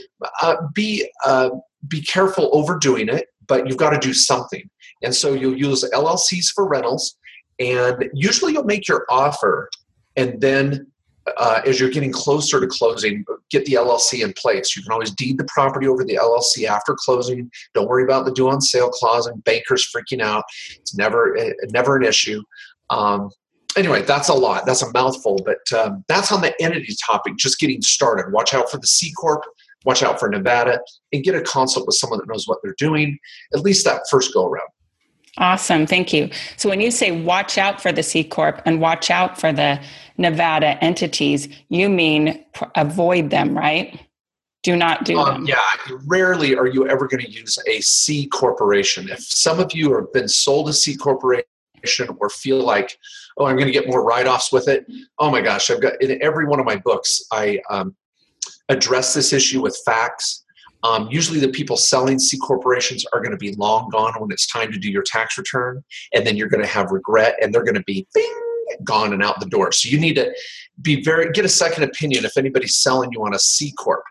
uh, 0.42 0.56
be 0.74 1.10
uh, 1.26 1.50
be 1.88 2.02
careful 2.02 2.50
overdoing 2.54 3.10
it, 3.10 3.28
but 3.48 3.68
you've 3.68 3.78
got 3.78 3.90
to 3.90 4.00
do 4.00 4.14
something. 4.14 4.70
And 5.02 5.14
so 5.14 5.34
you'll 5.34 5.58
use 5.58 5.84
LLCs 5.94 6.48
for 6.56 6.66
rentals, 6.66 7.18
and 7.60 8.10
usually 8.14 8.54
you'll 8.54 8.64
make 8.64 8.88
your 8.88 9.06
offer, 9.10 9.70
and 10.16 10.40
then 10.40 10.88
uh, 11.38 11.62
as 11.66 11.80
you're 11.80 11.90
getting 11.90 12.12
closer 12.12 12.60
to 12.60 12.68
closing, 12.68 13.26
get 13.50 13.66
the 13.66 13.74
LLC 13.74 14.24
in 14.24 14.34
place. 14.34 14.76
You 14.76 14.84
can 14.84 14.92
always 14.92 15.12
deed 15.12 15.38
the 15.38 15.46
property 15.46 15.88
over 15.88 16.04
the 16.04 16.16
LLC 16.16 16.66
after 16.66 16.96
closing. 16.98 17.50
Don't 17.74 17.88
worry 17.88 18.04
about 18.04 18.26
the 18.26 18.32
due 18.32 18.50
on 18.50 18.62
sale 18.62 18.90
clause 18.90 19.28
and 19.28 19.44
bankers 19.44 19.90
freaking 19.96 20.22
out. 20.22 20.44
It's 20.80 20.96
never 20.96 21.38
eh, 21.38 21.54
never 21.70 21.96
an 21.96 22.04
issue. 22.04 22.42
Um, 22.90 23.30
anyway, 23.78 24.02
that's 24.02 24.30
a 24.30 24.34
lot. 24.34 24.66
That's 24.66 24.82
a 24.82 24.92
mouthful, 24.92 25.40
but 25.46 25.80
um, 25.80 26.04
that's 26.08 26.32
on 26.32 26.42
the 26.42 26.54
entity 26.62 26.96
topic. 27.06 27.38
Just 27.38 27.60
getting 27.60 27.82
started. 27.82 28.32
Watch 28.32 28.54
out 28.54 28.70
for 28.70 28.78
the 28.78 28.88
C 28.88 29.12
corp. 29.14 29.44
Watch 29.86 30.02
out 30.02 30.20
for 30.20 30.30
Nevada, 30.30 30.80
and 31.12 31.24
get 31.24 31.36
a 31.36 31.42
consult 31.42 31.86
with 31.86 31.98
someone 31.98 32.20
that 32.20 32.30
knows 32.30 32.48
what 32.48 32.60
they're 32.64 32.76
doing. 32.78 33.18
At 33.54 33.62
least 33.62 33.84
that 33.86 34.04
first 34.10 34.34
go 34.34 34.46
around. 34.46 34.68
Awesome. 35.38 35.88
Thank 35.88 36.14
you. 36.14 36.30
So 36.58 36.70
when 36.70 36.80
you 36.80 36.92
say 36.92 37.12
watch 37.24 37.58
out 37.58 37.82
for 37.82 37.92
the 37.92 38.04
C 38.04 38.24
Corp 38.24 38.62
and 38.66 38.80
watch 38.80 39.10
out 39.10 39.40
for 39.40 39.52
the 39.52 39.82
Nevada 40.18 40.84
entities, 40.84 41.48
you 41.70 41.90
mean 41.90 42.46
avoid 42.76 43.32
them, 43.32 43.58
right? 43.58 44.00
Do 44.62 44.76
not 44.76 45.06
do 45.06 45.18
um, 45.18 45.34
them. 45.34 45.46
Yeah, 45.48 45.98
rarely 46.06 46.56
are 46.56 46.68
you 46.68 46.88
ever 46.88 47.08
going 47.08 47.24
to 47.24 47.30
use 47.30 47.58
a 47.68 47.82
C 47.82 48.28
corporation. 48.28 49.10
If 49.10 49.22
some 49.22 49.60
of 49.60 49.74
you 49.74 49.94
have 49.96 50.14
been 50.14 50.28
sold 50.30 50.70
a 50.70 50.74
C 50.74 50.96
corporation, 50.96 51.46
or 52.20 52.30
feel 52.30 52.60
like, 52.64 52.98
oh, 53.38 53.46
I'm 53.46 53.58
going 53.58 53.68
to 53.68 53.74
get 53.74 53.88
more 53.88 54.06
write 54.06 54.26
offs 54.26 54.54
with 54.54 54.70
it. 54.70 54.86
Oh 55.20 55.30
my 55.30 55.42
gosh, 55.42 55.70
I've 55.70 55.82
got 55.82 56.02
in 56.02 56.22
every 56.24 56.46
one 56.46 56.60
of 56.60 56.66
my 56.66 56.78
books, 56.78 57.26
I 57.32 57.60
um, 57.70 57.96
address 58.70 59.14
this 59.14 59.34
issue 59.34 59.62
with 59.62 59.78
facts. 59.86 60.43
Um, 60.84 61.08
usually, 61.10 61.40
the 61.40 61.50
people 61.50 61.78
selling 61.78 62.20
C 62.20 62.38
corporations 62.38 63.06
are 63.14 63.20
going 63.20 63.32
to 63.32 63.38
be 63.38 63.54
long 63.56 63.90
gone 63.90 64.14
when 64.20 64.32
it's 64.32 64.48
time 64.48 64.72
to 64.72 64.78
do 64.78 64.92
your 64.92 65.04
tax 65.04 65.38
return, 65.38 65.84
and 66.14 66.28
then 66.28 66.36
you're 66.36 66.50
going 66.50 66.62
to 66.62 66.68
have 66.68 66.92
regret, 66.92 67.36
and 67.42 67.54
they're 67.54 67.64
going 67.64 67.76
to 67.76 67.84
be 67.84 68.06
bing, 68.14 68.42
gone 68.84 69.14
and 69.14 69.24
out 69.24 69.40
the 69.40 69.46
door. 69.46 69.72
So 69.72 69.90
you 69.90 70.00
need 70.00 70.16
to 70.16 70.34
be 70.82 71.02
very 71.04 71.32
get 71.32 71.46
a 71.46 71.50
second 71.50 71.84
opinion 71.84 72.26
if 72.26 72.38
anybody's 72.38 72.76
selling 72.76 73.12
you 73.12 73.24
on 73.24 73.34
a 73.34 73.40
C 73.40 73.72
corp. 73.74 74.04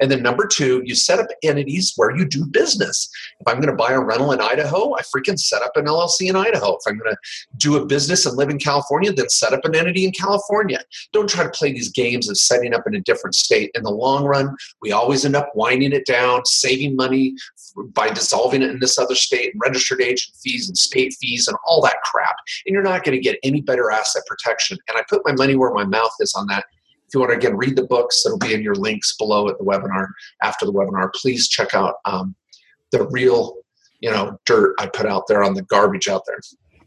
And 0.00 0.10
then 0.10 0.22
number 0.22 0.46
two, 0.46 0.82
you 0.84 0.94
set 0.94 1.18
up 1.18 1.28
entities 1.42 1.92
where 1.96 2.16
you 2.16 2.26
do 2.26 2.46
business. 2.46 3.10
If 3.38 3.46
I'm 3.46 3.60
going 3.60 3.68
to 3.68 3.76
buy 3.76 3.92
a 3.92 4.00
rental 4.00 4.32
in 4.32 4.40
Idaho, 4.40 4.94
I 4.94 5.02
freaking 5.02 5.38
set 5.38 5.62
up 5.62 5.76
an 5.76 5.86
LLC 5.86 6.28
in 6.28 6.36
Idaho. 6.36 6.76
If 6.76 6.82
I'm 6.86 6.98
going 6.98 7.12
to 7.12 7.18
do 7.56 7.76
a 7.76 7.86
business 7.86 8.26
and 8.26 8.36
live 8.36 8.50
in 8.50 8.58
California, 8.58 9.12
then 9.12 9.28
set 9.28 9.52
up 9.52 9.64
an 9.64 9.74
entity 9.74 10.04
in 10.04 10.12
California. 10.12 10.80
Don't 11.12 11.28
try 11.28 11.44
to 11.44 11.50
play 11.50 11.72
these 11.72 11.90
games 11.90 12.28
of 12.28 12.38
setting 12.38 12.74
up 12.74 12.86
in 12.86 12.94
a 12.94 13.00
different 13.00 13.34
state. 13.34 13.70
In 13.74 13.82
the 13.82 13.90
long 13.90 14.24
run, 14.24 14.56
we 14.80 14.92
always 14.92 15.24
end 15.24 15.36
up 15.36 15.50
winding 15.54 15.92
it 15.92 16.06
down, 16.06 16.44
saving 16.46 16.96
money 16.96 17.34
by 17.94 18.08
dissolving 18.08 18.62
it 18.62 18.70
in 18.70 18.80
this 18.80 18.98
other 18.98 19.14
state, 19.14 19.52
registered 19.56 20.00
agent 20.00 20.34
fees 20.42 20.68
and 20.68 20.76
state 20.76 21.14
fees 21.20 21.46
and 21.48 21.56
all 21.66 21.82
that 21.82 21.96
crap. 22.04 22.36
And 22.66 22.72
you're 22.72 22.82
not 22.82 23.04
going 23.04 23.16
to 23.16 23.22
get 23.22 23.38
any 23.42 23.60
better 23.60 23.90
asset 23.90 24.22
protection. 24.26 24.78
And 24.88 24.96
I 24.96 25.02
put 25.08 25.22
my 25.24 25.32
money 25.32 25.56
where 25.56 25.72
my 25.72 25.84
mouth 25.84 26.12
is 26.20 26.34
on 26.34 26.46
that 26.48 26.64
if 27.10 27.14
you 27.14 27.20
want 27.20 27.32
to 27.32 27.36
again 27.36 27.56
read 27.56 27.74
the 27.74 27.86
books, 27.86 28.22
that'll 28.22 28.38
be 28.38 28.54
in 28.54 28.62
your 28.62 28.76
links 28.76 29.16
below 29.16 29.48
at 29.48 29.58
the 29.58 29.64
webinar. 29.64 30.06
After 30.44 30.64
the 30.64 30.72
webinar, 30.72 31.12
please 31.12 31.48
check 31.48 31.74
out 31.74 31.96
um, 32.04 32.36
the 32.92 33.08
real, 33.08 33.56
you 33.98 34.12
know, 34.12 34.38
dirt 34.46 34.76
I 34.78 34.86
put 34.86 35.06
out 35.06 35.24
there 35.26 35.42
on 35.42 35.54
the 35.54 35.62
garbage 35.62 36.06
out 36.06 36.22
there. 36.28 36.38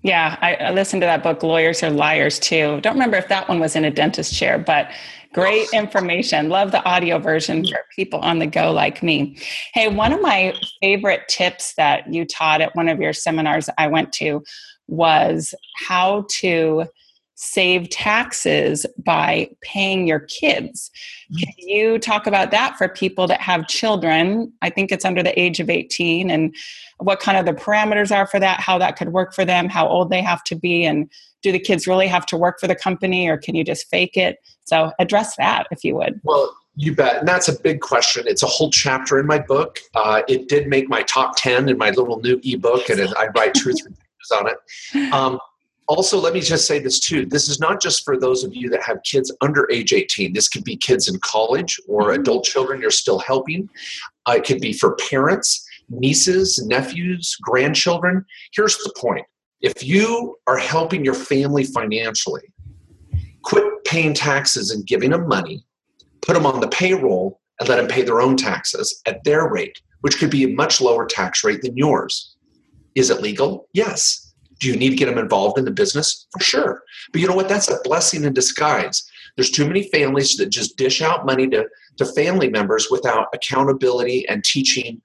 Yeah, 0.02 0.38
I, 0.40 0.56
I 0.56 0.72
listened 0.72 1.02
to 1.02 1.08
that 1.08 1.24
book, 1.24 1.44
Lawyers 1.44 1.84
Are 1.84 1.90
Liars, 1.90 2.40
too. 2.40 2.80
Don't 2.80 2.94
remember 2.94 3.18
if 3.18 3.28
that 3.28 3.50
one 3.50 3.60
was 3.60 3.76
in 3.76 3.84
a 3.84 3.92
dentist 3.92 4.34
chair, 4.34 4.58
but 4.58 4.92
great 5.34 5.68
information. 5.74 6.48
Love 6.48 6.72
the 6.72 6.84
audio 6.86 7.20
version 7.20 7.66
for 7.68 7.80
people 7.94 8.20
on 8.20 8.40
the 8.40 8.48
go 8.48 8.72
like 8.72 9.04
me. 9.04 9.38
Hey, 9.74 9.90
one 9.90 10.14
of 10.14 10.22
my 10.22 10.54
favorite 10.82 11.28
tips 11.28 11.74
that 11.76 12.14
you 12.14 12.24
taught 12.24 12.62
at 12.62 12.74
one 12.78 12.88
of 12.88 13.02
your 13.02 13.12
seminars 13.12 13.70
I 13.78 13.88
went 13.88 14.14
to 14.14 14.42
was 14.88 15.54
how 15.86 16.26
to 16.30 16.86
save 17.36 17.90
taxes 17.90 18.86
by 19.04 19.50
paying 19.62 20.08
your 20.08 20.20
kids. 20.20 20.92
Can 21.38 21.54
you 21.58 21.98
talk 21.98 22.28
about 22.28 22.52
that 22.52 22.78
for 22.78 22.88
people 22.88 23.28
that 23.28 23.42
have 23.42 23.68
children? 23.68 24.54
I 24.62 24.70
think 24.70 24.92
it's 24.92 25.06
under 25.06 25.24
the 25.24 25.38
age 25.40 25.60
of 25.60 25.70
18 25.70 26.30
and 26.30 26.56
what 27.00 27.20
kind 27.20 27.38
of 27.38 27.46
the 27.46 27.60
parameters 27.60 28.16
are 28.16 28.28
for 28.28 28.40
that, 28.40 28.60
how 28.60 28.78
that 28.78 28.98
could 28.98 29.10
work 29.10 29.34
for 29.34 29.46
them, 29.46 29.68
how 29.68 29.88
old 29.88 30.10
they 30.10 30.22
have 30.22 30.44
to 30.46 30.56
be, 30.56 30.86
and 30.86 31.10
do 31.42 31.52
the 31.52 31.60
kids 31.60 31.88
really 31.88 32.08
have 32.08 32.26
to 32.28 32.38
work 32.38 32.60
for 32.60 32.68
the 32.68 32.76
company 32.76 33.28
or 33.28 33.38
can 33.38 33.56
you 33.56 33.64
just 33.64 33.90
fake 33.90 34.16
it? 34.16 34.38
So 34.64 34.92
address 35.00 35.36
that 35.38 35.68
if 35.72 35.84
you 35.84 35.96
would. 35.96 36.22
Well, 36.24 36.56
you 36.76 36.96
bet. 36.96 37.18
And 37.18 37.28
that's 37.28 37.48
a 37.48 37.60
big 37.60 37.82
question. 37.82 38.26
It's 38.28 38.44
a 38.44 38.48
whole 38.48 38.72
chapter 38.72 39.20
in 39.20 39.28
my 39.28 39.40
book. 39.40 39.80
Uh, 39.94 40.22
it 40.28 40.50
did 40.50 40.68
make 40.68 40.90
my 40.90 41.04
top 41.04 41.36
10 41.38 41.70
in 41.70 41.78
my 41.78 41.92
little 41.92 42.20
new 42.22 42.40
ebook, 42.44 42.90
and 42.90 43.02
I 43.16 43.28
write 43.36 43.54
truth 43.54 43.78
reviews 43.84 44.32
on 44.36 44.48
it. 44.48 45.14
Um, 45.14 45.40
also 45.88 46.20
let 46.20 46.34
me 46.34 46.42
just 46.42 46.66
say 46.66 46.80
this 46.80 47.00
too. 47.00 47.26
This 47.26 47.50
is 47.50 47.60
not 47.60 47.82
just 47.82 48.04
for 48.06 48.18
those 48.18 48.44
of 48.44 48.56
you 48.56 48.70
that 48.70 48.84
have 48.84 49.04
kids 49.04 49.32
under 49.42 49.70
age 49.72 49.94
18 49.94 50.34
this 50.34 50.48
could 50.48 50.64
be 50.64 50.78
kids 50.78 51.08
in 51.08 51.20
college 51.20 51.80
or 51.88 52.04
mm-hmm. 52.04 52.22
adult 52.22 52.46
children 52.46 52.82
you're 52.82 52.92
still 52.92 53.20
helping. 53.20 53.70
Uh, 54.28 54.34
it 54.38 54.46
could 54.46 54.62
be 54.62 54.74
for 54.74 54.96
parents 55.10 55.68
nieces 55.90 56.64
nephews 56.66 57.36
grandchildren. 57.42 58.26
Here's 58.54 58.78
the 58.78 58.94
point. 58.98 59.26
If 59.62 59.84
you 59.84 60.38
are 60.48 60.58
helping 60.58 61.04
your 61.04 61.14
family 61.14 61.64
financially 61.64 62.44
quit 63.44 63.66
paying 63.86 64.14
taxes 64.14 64.72
and 64.72 64.88
giving 64.88 65.12
them 65.12 65.28
money 65.28 65.66
put 66.22 66.34
them 66.34 66.46
on 66.46 66.62
the 66.62 66.70
payroll 66.70 67.42
and 67.60 67.68
let 67.68 67.76
them 67.76 67.88
pay 67.88 68.02
their 68.02 68.22
own 68.22 68.38
taxes 68.38 69.02
at 69.06 69.24
their 69.24 69.50
rate 69.50 69.82
which 70.02 70.18
could 70.18 70.30
be 70.30 70.44
a 70.44 70.56
much 70.56 70.82
lower 70.82 71.06
tax 71.06 71.46
rate 71.46 71.62
than 71.62 71.78
yours. 71.78 72.36
Is 72.96 73.10
it 73.10 73.22
legal? 73.22 73.68
Yes 73.74 74.23
do 74.60 74.68
you 74.68 74.76
need 74.76 74.92
to 74.92 74.96
get 74.96 75.06
them 75.06 75.18
involved 75.18 75.58
in 75.58 75.66
the 75.66 75.72
business? 75.72 76.28
For 76.32 76.44
sure. 76.44 76.84
But 77.12 77.22
you 77.22 77.28
know 77.28 77.36
what? 77.36 77.50
That's 77.50 77.70
a 77.70 77.80
blessing 77.84 78.24
in 78.24 78.34
disguise. 78.34 79.10
There's 79.36 79.52
too 79.52 79.66
many 79.66 79.90
families 79.90 80.38
that 80.38 80.50
just 80.50 80.78
dish 80.78 81.02
out 81.02 81.26
money 81.26 81.48
to, 81.50 81.68
to 81.98 82.06
family 82.06 82.50
members 82.50 82.88
without 82.92 83.28
accountability 83.34 84.28
and 84.30 84.44
teaching 84.44 85.02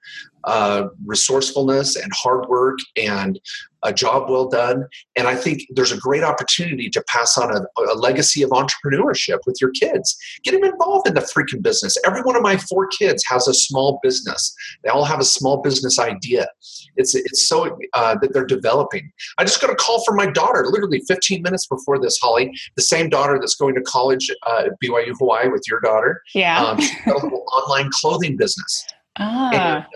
uh, 0.49 0.89
resourcefulness 1.05 1.95
and 1.95 2.11
hard 2.15 2.49
work 2.49 2.79
and 2.97 3.39
a 3.83 3.93
job 3.93 4.31
well 4.31 4.49
done. 4.49 4.87
And 5.15 5.29
I 5.29 5.35
think 5.35 5.63
there's 5.75 5.93
a 5.93 5.99
great 5.99 6.25
opportunity 6.25 6.89
to 6.89 7.05
pass 7.07 7.37
on 7.37 7.55
a, 7.55 7.61
a, 7.83 7.95
legacy 7.95 8.43
of 8.43 8.51
entrepreneurship 8.51 9.41
with 9.47 9.59
your 9.61 9.71
kids. 9.71 10.17
Get 10.43 10.53
them 10.53 10.65
involved 10.65 11.07
in 11.07 11.15
the 11.15 11.21
freaking 11.21 11.63
business. 11.63 11.97
Every 12.05 12.23
one 12.23 12.35
of 12.35 12.43
my 12.43 12.57
four 12.57 12.87
kids 12.89 13.23
has 13.29 13.47
a 13.47 13.53
small 13.53 14.01
business. 14.03 14.55
They 14.83 14.89
all 14.89 15.05
have 15.05 15.21
a 15.21 15.25
small 15.25 15.61
business 15.61 15.99
idea. 15.99 16.49
It's 16.97 17.15
it's 17.15 17.47
so 17.47 17.79
uh, 17.93 18.17
that 18.23 18.33
they're 18.33 18.47
developing. 18.47 19.13
I 19.37 19.45
just 19.45 19.61
got 19.61 19.71
a 19.71 19.77
call 19.77 20.03
from 20.05 20.17
my 20.17 20.31
daughter, 20.31 20.67
literally 20.71 21.03
15 21.07 21.43
minutes 21.43 21.67
before 21.67 22.01
this, 22.01 22.19
Holly. 22.21 22.51
The 22.77 22.83
same 22.83 23.11
daughter 23.11 23.39
that's 23.39 23.55
going 23.55 23.75
to 23.75 23.83
college 23.83 24.31
uh, 24.47 24.65
at 24.67 24.81
BYU 24.83 25.13
Hawaii 25.19 25.49
with 25.49 25.63
your 25.69 25.81
daughter. 25.81 26.23
Yeah, 26.35 26.65
um, 26.65 26.81
she's 26.81 27.05
got 27.05 27.23
a 27.23 27.25
little 27.25 27.45
online 27.53 27.91
clothing 27.93 28.37
business. 28.37 28.87
Ah. 29.21 29.51
And, 29.53 29.85
uh, 29.85 29.89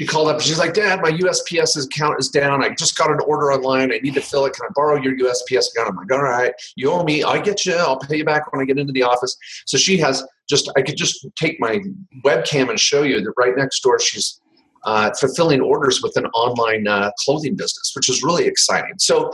she 0.00 0.06
called 0.06 0.28
up. 0.28 0.40
She's 0.40 0.58
like, 0.58 0.72
Dad, 0.72 1.02
my 1.02 1.10
USPS 1.10 1.84
account 1.84 2.18
is 2.18 2.30
down. 2.30 2.64
I 2.64 2.70
just 2.70 2.96
got 2.96 3.10
an 3.10 3.18
order 3.26 3.52
online. 3.52 3.92
I 3.92 3.98
need 3.98 4.14
to 4.14 4.22
fill 4.22 4.46
it. 4.46 4.54
Can 4.54 4.64
I 4.64 4.72
borrow 4.74 4.96
your 4.96 5.14
USPS 5.14 5.72
account? 5.72 5.90
I'm 5.90 5.96
like, 5.96 6.10
all 6.10 6.22
right, 6.22 6.54
you 6.74 6.90
owe 6.90 7.04
me. 7.04 7.22
I 7.22 7.38
get 7.38 7.66
you. 7.66 7.74
I'll 7.74 7.98
pay 7.98 8.16
you 8.16 8.24
back 8.24 8.50
when 8.50 8.62
I 8.62 8.64
get 8.64 8.78
into 8.78 8.94
the 8.94 9.02
office. 9.02 9.36
So 9.66 9.76
she 9.76 9.98
has 9.98 10.26
just, 10.48 10.72
I 10.74 10.80
could 10.80 10.96
just 10.96 11.26
take 11.36 11.60
my 11.60 11.80
webcam 12.24 12.70
and 12.70 12.80
show 12.80 13.02
you 13.02 13.20
that 13.20 13.30
right 13.36 13.54
next 13.54 13.82
door, 13.82 14.00
she's 14.00 14.40
uh, 14.84 15.10
fulfilling 15.20 15.60
orders 15.60 16.00
with 16.02 16.16
an 16.16 16.24
online 16.28 16.88
uh, 16.88 17.10
clothing 17.18 17.54
business, 17.54 17.92
which 17.94 18.08
is 18.08 18.22
really 18.22 18.46
exciting. 18.46 18.94
So 18.96 19.30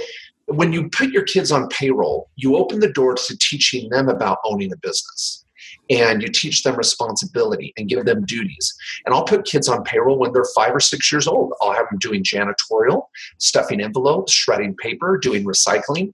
when 0.46 0.72
you 0.72 0.90
put 0.90 1.10
your 1.10 1.22
kids 1.22 1.52
on 1.52 1.68
payroll, 1.68 2.28
you 2.34 2.56
open 2.56 2.80
the 2.80 2.90
door 2.90 3.14
to 3.14 3.38
teaching 3.38 3.88
them 3.90 4.08
about 4.08 4.38
owning 4.44 4.72
a 4.72 4.76
business 4.78 5.45
and 5.90 6.22
you 6.22 6.28
teach 6.28 6.62
them 6.62 6.76
responsibility 6.76 7.72
and 7.76 7.88
give 7.88 8.04
them 8.04 8.24
duties. 8.24 8.74
And 9.04 9.14
I'll 9.14 9.24
put 9.24 9.44
kids 9.44 9.68
on 9.68 9.84
payroll 9.84 10.18
when 10.18 10.32
they're 10.32 10.46
five 10.54 10.74
or 10.74 10.80
six 10.80 11.10
years 11.12 11.26
old. 11.26 11.52
I'll 11.60 11.72
have 11.72 11.88
them 11.90 11.98
doing 11.98 12.24
janitorial, 12.24 13.06
stuffing 13.38 13.80
envelopes, 13.80 14.32
shredding 14.32 14.74
paper, 14.76 15.18
doing 15.18 15.44
recycling. 15.44 16.12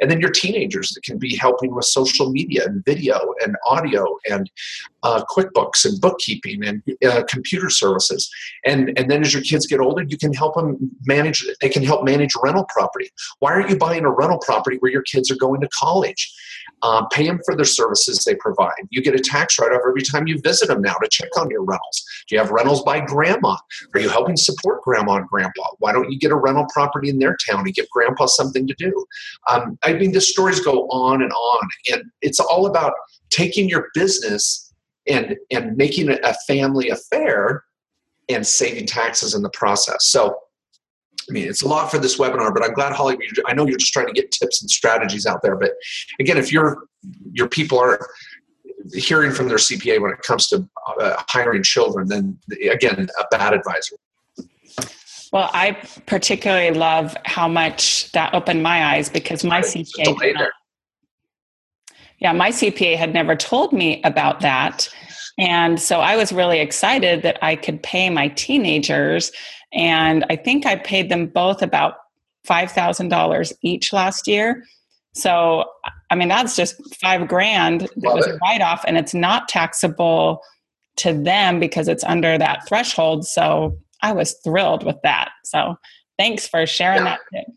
And 0.00 0.10
then 0.10 0.20
your 0.20 0.30
teenagers 0.30 0.96
can 1.04 1.18
be 1.18 1.36
helping 1.36 1.74
with 1.74 1.84
social 1.84 2.30
media 2.30 2.64
and 2.64 2.84
video 2.84 3.34
and 3.42 3.56
audio 3.66 4.04
and 4.30 4.50
uh, 5.02 5.22
QuickBooks 5.24 5.84
and 5.84 6.00
bookkeeping 6.00 6.64
and 6.64 6.82
uh, 7.06 7.22
computer 7.28 7.70
services. 7.70 8.30
And, 8.64 8.96
and 8.98 9.10
then 9.10 9.22
as 9.22 9.32
your 9.32 9.42
kids 9.42 9.66
get 9.66 9.80
older, 9.80 10.02
you 10.02 10.16
can 10.16 10.32
help 10.32 10.54
them 10.54 10.90
manage, 11.06 11.46
they 11.60 11.68
can 11.68 11.84
help 11.84 12.04
manage 12.04 12.32
rental 12.42 12.66
property. 12.68 13.10
Why 13.40 13.52
aren't 13.52 13.70
you 13.70 13.76
buying 13.76 14.04
a 14.04 14.10
rental 14.10 14.38
property 14.38 14.78
where 14.78 14.92
your 14.92 15.02
kids 15.02 15.30
are 15.30 15.36
going 15.36 15.60
to 15.60 15.68
college? 15.68 16.32
Um, 16.82 17.06
pay 17.10 17.26
them 17.26 17.40
for 17.46 17.56
the 17.56 17.64
services 17.64 18.24
they 18.24 18.34
provide. 18.34 18.72
You 18.90 19.02
get 19.02 19.14
a 19.14 19.18
tax 19.18 19.58
write 19.58 19.72
off 19.72 19.80
every 19.88 20.02
time 20.02 20.26
you 20.26 20.38
visit 20.42 20.68
them 20.68 20.82
now 20.82 20.94
to 20.94 21.08
check 21.08 21.30
on 21.38 21.48
your 21.48 21.64
rentals. 21.64 22.04
Do 22.28 22.34
you 22.34 22.40
have 22.40 22.50
rentals 22.50 22.82
by 22.82 23.00
grandma? 23.00 23.56
Are 23.94 24.00
you 24.00 24.08
helping 24.08 24.36
support 24.36 24.82
grandma 24.82 25.16
and 25.16 25.26
grandpa? 25.26 25.62
Why 25.78 25.92
don't 25.92 26.10
you 26.10 26.18
get 26.18 26.30
a 26.30 26.36
rental 26.36 26.66
property 26.72 27.08
in 27.08 27.18
their 27.18 27.36
town 27.48 27.64
to 27.64 27.72
give 27.72 27.88
grandpa 27.90 28.26
something 28.26 28.66
to 28.66 28.74
do? 28.74 29.06
Um, 29.48 29.78
I 29.82 29.94
mean, 29.94 30.12
the 30.12 30.20
stories 30.20 30.60
go 30.60 30.86
on 30.88 31.22
and 31.22 31.32
on, 31.32 31.68
and 31.92 32.02
it's 32.20 32.40
all 32.40 32.66
about 32.66 32.92
taking 33.30 33.68
your 33.68 33.88
business 33.94 34.72
and 35.06 35.36
and 35.50 35.76
making 35.76 36.10
it 36.10 36.20
a 36.24 36.34
family 36.46 36.90
affair 36.90 37.64
and 38.28 38.46
saving 38.46 38.86
taxes 38.86 39.34
in 39.34 39.42
the 39.42 39.50
process. 39.50 40.06
So 40.06 40.36
I 41.28 41.32
mean, 41.32 41.48
it's 41.48 41.62
a 41.62 41.68
lot 41.68 41.90
for 41.90 41.98
this 41.98 42.18
webinar, 42.18 42.52
but 42.52 42.64
I'm 42.64 42.74
glad, 42.74 42.92
Holly. 42.92 43.16
I 43.46 43.54
know 43.54 43.66
you're 43.66 43.78
just 43.78 43.92
trying 43.92 44.06
to 44.06 44.12
get 44.12 44.30
tips 44.30 44.62
and 44.62 44.70
strategies 44.70 45.26
out 45.26 45.42
there. 45.42 45.56
But 45.56 45.72
again, 46.20 46.36
if 46.36 46.52
your 46.52 46.84
your 47.32 47.48
people 47.48 47.78
are 47.78 48.06
hearing 48.92 49.32
from 49.32 49.48
their 49.48 49.56
CPA 49.56 50.00
when 50.00 50.12
it 50.12 50.20
comes 50.22 50.48
to 50.48 50.68
uh, 51.00 51.22
hiring 51.28 51.62
children, 51.62 52.08
then 52.08 52.38
again, 52.70 53.08
a 53.18 53.24
bad 53.30 53.54
advisor. 53.54 53.96
Well, 55.32 55.50
I 55.52 55.72
particularly 56.06 56.70
love 56.70 57.16
how 57.24 57.48
much 57.48 58.12
that 58.12 58.34
opened 58.34 58.62
my 58.62 58.94
eyes 58.94 59.08
because 59.08 59.42
my 59.42 59.62
CPA. 59.62 60.48
yeah, 62.20 62.32
my 62.32 62.50
CPA 62.50 62.96
had 62.96 63.12
never 63.12 63.34
told 63.34 63.72
me 63.72 64.00
about 64.04 64.40
that. 64.40 64.88
And 65.36 65.80
so 65.80 66.00
I 66.00 66.16
was 66.16 66.32
really 66.32 66.60
excited 66.60 67.22
that 67.22 67.38
I 67.42 67.56
could 67.56 67.82
pay 67.82 68.10
my 68.10 68.28
teenagers 68.28 69.32
and 69.74 70.24
I 70.30 70.36
think 70.36 70.66
I 70.66 70.76
paid 70.76 71.10
them 71.10 71.26
both 71.26 71.62
about 71.62 71.96
$5,000 72.46 73.52
each 73.62 73.92
last 73.92 74.26
year. 74.28 74.64
So, 75.14 75.64
I 76.10 76.14
mean, 76.14 76.28
that's 76.28 76.56
just 76.56 76.76
five 76.96 77.28
grand 77.28 77.82
that 77.82 78.14
was 78.14 78.26
a 78.26 78.36
write 78.38 78.60
off, 78.60 78.84
and 78.86 78.96
it's 78.96 79.14
not 79.14 79.48
taxable 79.48 80.40
to 80.96 81.12
them 81.12 81.60
because 81.60 81.88
it's 81.88 82.04
under 82.04 82.36
that 82.38 82.66
threshold. 82.66 83.26
So, 83.26 83.78
I 84.02 84.12
was 84.12 84.34
thrilled 84.44 84.84
with 84.84 84.96
that. 85.02 85.30
So, 85.44 85.76
thanks 86.18 86.46
for 86.46 86.66
sharing 86.66 86.98
yeah. 86.98 87.16
that 87.16 87.20
tip. 87.32 87.54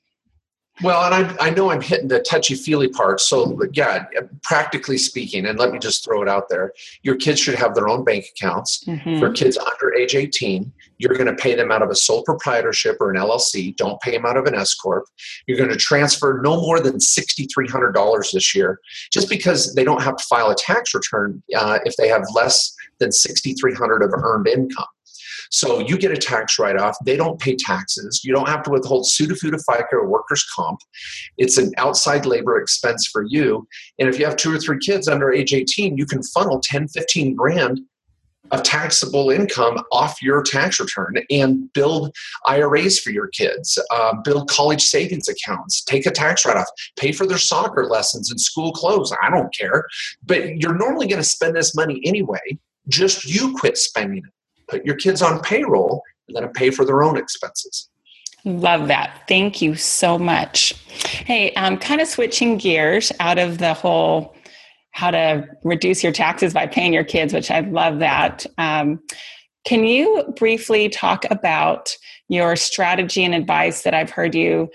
Well, 0.84 1.12
and 1.12 1.38
I, 1.40 1.48
I 1.48 1.50
know 1.50 1.72
I'm 1.72 1.82
hitting 1.82 2.08
the 2.08 2.20
touchy 2.20 2.56
feely 2.56 2.88
part. 2.88 3.20
So, 3.20 3.60
yeah, 3.74 4.06
practically 4.44 4.98
speaking, 4.98 5.46
and 5.48 5.58
let 5.58 5.72
me 5.72 5.80
just 5.80 6.06
throw 6.06 6.22
it 6.22 6.30
out 6.30 6.50
there 6.50 6.74
your 7.04 7.16
kids 7.16 7.40
should 7.40 7.56
have 7.56 7.76
their 7.76 7.88
own 7.88 8.04
bank 8.04 8.26
accounts. 8.36 8.84
Mm-hmm. 8.86 9.20
For 9.20 9.32
kids 9.32 9.58
under 9.58 9.94
age 9.94 10.16
18, 10.16 10.72
you're 10.98 11.16
going 11.16 11.28
to 11.28 11.36
pay 11.36 11.56
them 11.56 11.72
out 11.72 11.82
of 11.82 11.90
a 11.90 11.96
sole 11.96 12.24
proprietorship 12.24 12.98
or 13.00 13.12
an 13.12 13.18
LLC. 13.18 13.76
Don't 13.76 14.02
pay 14.02 14.12
them 14.12 14.26
out 14.26 14.38
of 14.38 14.46
an 14.46 14.56
S 14.56 14.74
Corp. 14.74 15.06
You're 15.48 15.58
going 15.58 15.70
to 15.70 15.78
transfer 15.78 16.40
no 16.44 16.60
more 16.60 16.80
than 16.80 16.98
$6,300 16.98 18.32
this 18.32 18.56
year 18.56 18.80
just 19.12 19.30
because 19.30 19.74
they 19.76 19.84
don't 19.84 20.04
have 20.04 20.18
to 20.18 20.24
file 20.26 20.50
a 20.50 20.56
tax 20.56 20.94
return 20.94 21.42
uh, 21.56 21.80
if 21.86 21.96
they 21.98 22.08
have 22.08 22.24
less 22.34 22.76
than 23.00 23.12
6,300 23.12 24.02
of 24.02 24.12
earned 24.14 24.48
income. 24.48 24.86
So 25.52 25.80
you 25.80 25.98
get 25.98 26.12
a 26.12 26.18
tax 26.18 26.60
write 26.60 26.78
off. 26.78 26.98
They 27.06 27.16
don't 27.16 27.40
pay 27.40 27.56
taxes. 27.56 28.22
You 28.24 28.34
don't 28.34 28.48
have 28.48 28.64
to 28.64 28.72
withhold 28.72 29.08
SUTA-Futa 29.08 29.64
FICA 29.70 29.94
or 29.94 30.08
workers' 30.08 30.46
comp. 30.56 30.80
It's 31.38 31.58
an 31.58 31.72
outside 31.78 32.26
labor 32.26 32.60
expense 32.60 33.08
for 33.08 33.24
you. 33.24 33.68
And 34.00 34.10
if 34.10 34.20
you 34.20 34.26
have 34.26 34.36
two 34.36 34.54
or 34.54 34.60
three 34.60 34.80
kids 34.80 35.08
under 35.08 35.32
age 35.32 35.54
18, 35.54 35.98
you 35.98 36.06
can 36.06 36.24
funnel 36.24 36.60
10, 36.64 36.88
15 36.90 37.36
grand 37.36 37.82
of 38.52 38.64
taxable 38.64 39.30
income 39.30 39.78
off 39.92 40.22
your 40.22 40.42
tax 40.42 40.80
return 40.80 41.16
and 41.30 41.72
build 41.74 42.16
IRAs 42.46 43.00
for 43.00 43.12
your 43.12 43.28
kids, 43.28 43.78
uh, 43.92 44.14
build 44.24 44.50
college 44.50 44.82
savings 44.82 45.28
accounts, 45.28 45.84
take 45.84 46.06
a 46.06 46.12
tax 46.12 46.46
write 46.46 46.58
off, 46.58 46.68
pay 46.96 47.12
for 47.12 47.28
their 47.28 47.38
soccer 47.38 47.86
lessons 47.86 48.32
and 48.32 48.40
school 48.40 48.72
clothes. 48.72 49.14
I 49.22 49.30
don't 49.30 49.54
care. 49.54 49.86
But 50.26 50.62
you're 50.62 50.78
normally 50.78 51.08
going 51.08 51.22
to 51.22 51.28
spend 51.28 51.56
this 51.56 51.76
money 51.76 52.02
anyway. 52.06 52.58
Just 52.88 53.26
you 53.26 53.54
quit 53.58 53.78
spending 53.78 54.20
it 54.20 54.34
put 54.68 54.86
your 54.86 54.96
kids 54.96 55.22
on 55.22 55.42
payroll 55.42 56.04
and 56.28 56.36
let 56.36 56.42
them 56.42 56.54
pay 56.54 56.70
for 56.72 56.86
their 56.86 57.04
own 57.04 57.18
expenses. 57.18 57.90
Love 58.46 58.88
that. 58.88 59.24
Thank 59.28 59.62
you 59.62 59.76
so 59.76 60.18
much. 60.18 60.74
Hey, 61.26 61.52
I'm 61.58 61.78
kind 61.78 62.00
of 62.00 62.08
switching 62.08 62.58
gears 62.58 63.12
out 63.20 63.40
of 63.40 63.58
the 63.58 63.74
whole 63.74 64.36
how 64.92 65.12
to 65.12 65.48
reduce 65.64 66.02
your 66.02 66.14
taxes 66.14 66.54
by 66.54 66.66
paying 66.66 66.94
your 66.94 67.04
kids, 67.04 67.34
which 67.34 67.52
I 67.52 67.60
love 67.60 68.00
that. 68.00 68.46
Um, 68.58 69.00
can 69.64 69.84
you 69.84 70.34
briefly 70.38 70.90
talk 70.90 71.26
about 71.30 71.96
your 72.30 72.56
strategy 72.56 73.24
and 73.24 73.36
advice 73.36 73.84
that 73.84 73.94
I've 73.94 74.10
heard 74.10 74.34
you 74.34 74.70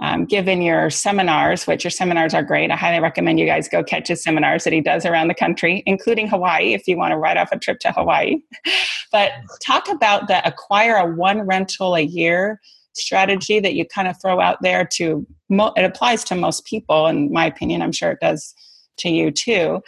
um, 0.00 0.24
given 0.26 0.62
your 0.62 0.90
seminars, 0.90 1.66
which 1.66 1.82
your 1.82 1.90
seminars 1.90 2.32
are 2.32 2.42
great. 2.42 2.70
I 2.70 2.76
highly 2.76 3.00
recommend 3.00 3.40
you 3.40 3.46
guys 3.46 3.68
go 3.68 3.82
catch 3.82 4.08
his 4.08 4.22
seminars 4.22 4.64
that 4.64 4.72
he 4.72 4.80
does 4.80 5.04
around 5.04 5.28
the 5.28 5.34
country, 5.34 5.82
including 5.86 6.28
Hawaii, 6.28 6.72
if 6.72 6.86
you 6.86 6.96
want 6.96 7.12
to 7.12 7.16
write 7.16 7.36
off 7.36 7.50
a 7.50 7.58
trip 7.58 7.80
to 7.80 7.92
Hawaii. 7.92 8.36
but 9.12 9.32
talk 9.60 9.88
about 9.88 10.28
the 10.28 10.46
acquire 10.46 10.96
a 10.96 11.06
one 11.06 11.40
rental 11.40 11.96
a 11.96 12.00
year 12.00 12.60
strategy 12.94 13.58
that 13.60 13.74
you 13.74 13.84
kind 13.86 14.08
of 14.08 14.20
throw 14.20 14.40
out 14.40 14.58
there 14.62 14.84
to, 14.84 15.26
it 15.50 15.84
applies 15.84 16.22
to 16.24 16.34
most 16.34 16.64
people, 16.64 17.06
in 17.06 17.32
my 17.32 17.46
opinion. 17.46 17.82
I'm 17.82 17.92
sure 17.92 18.12
it 18.12 18.20
does 18.20 18.54
to 18.98 19.08
you 19.08 19.30
too. 19.30 19.80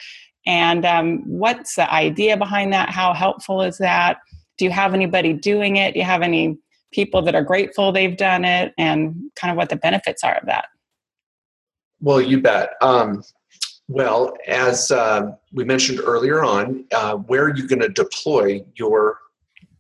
And 0.47 0.85
um, 0.85 1.23
what's 1.27 1.77
the 1.77 1.93
idea 1.93 2.37
behind 2.37 2.73
that? 2.73 2.91
How 2.91 3.13
helpful 3.13 3.63
is 3.63 3.79
that? 3.79 4.19
Do 4.59 4.65
you 4.65 4.71
have 4.71 4.95
anybody 4.95 5.33
doing 5.33 5.77
it? 5.77 5.95
Do 5.95 6.01
you 6.01 6.05
have 6.05 6.23
any 6.23 6.59
people 6.93 7.23
that 7.23 7.35
are 7.35 7.43
grateful 7.43 7.93
they've 7.93 8.17
done 8.17 8.45
it 8.45 8.73
and 8.79 9.31
kind 9.37 9.51
of 9.51 9.57
what 9.57 9.69
the 9.69 9.77
benefits 9.77 10.25
are 10.25 10.37
of 10.37 10.47
that. 10.47 10.67
Well 12.01 12.21
you 12.21 12.41
bet. 12.41 12.71
Um, 12.81 13.23
well 13.89 14.35
as 14.47 14.91
uh, 14.91 15.33
we 15.53 15.65
mentioned 15.65 16.01
earlier 16.01 16.45
on 16.45 16.85
uh, 16.95 17.17
where 17.17 17.45
are 17.45 17.57
you 17.57 17.67
going 17.67 17.81
to 17.81 17.89
deploy 17.89 18.65
your 18.77 19.19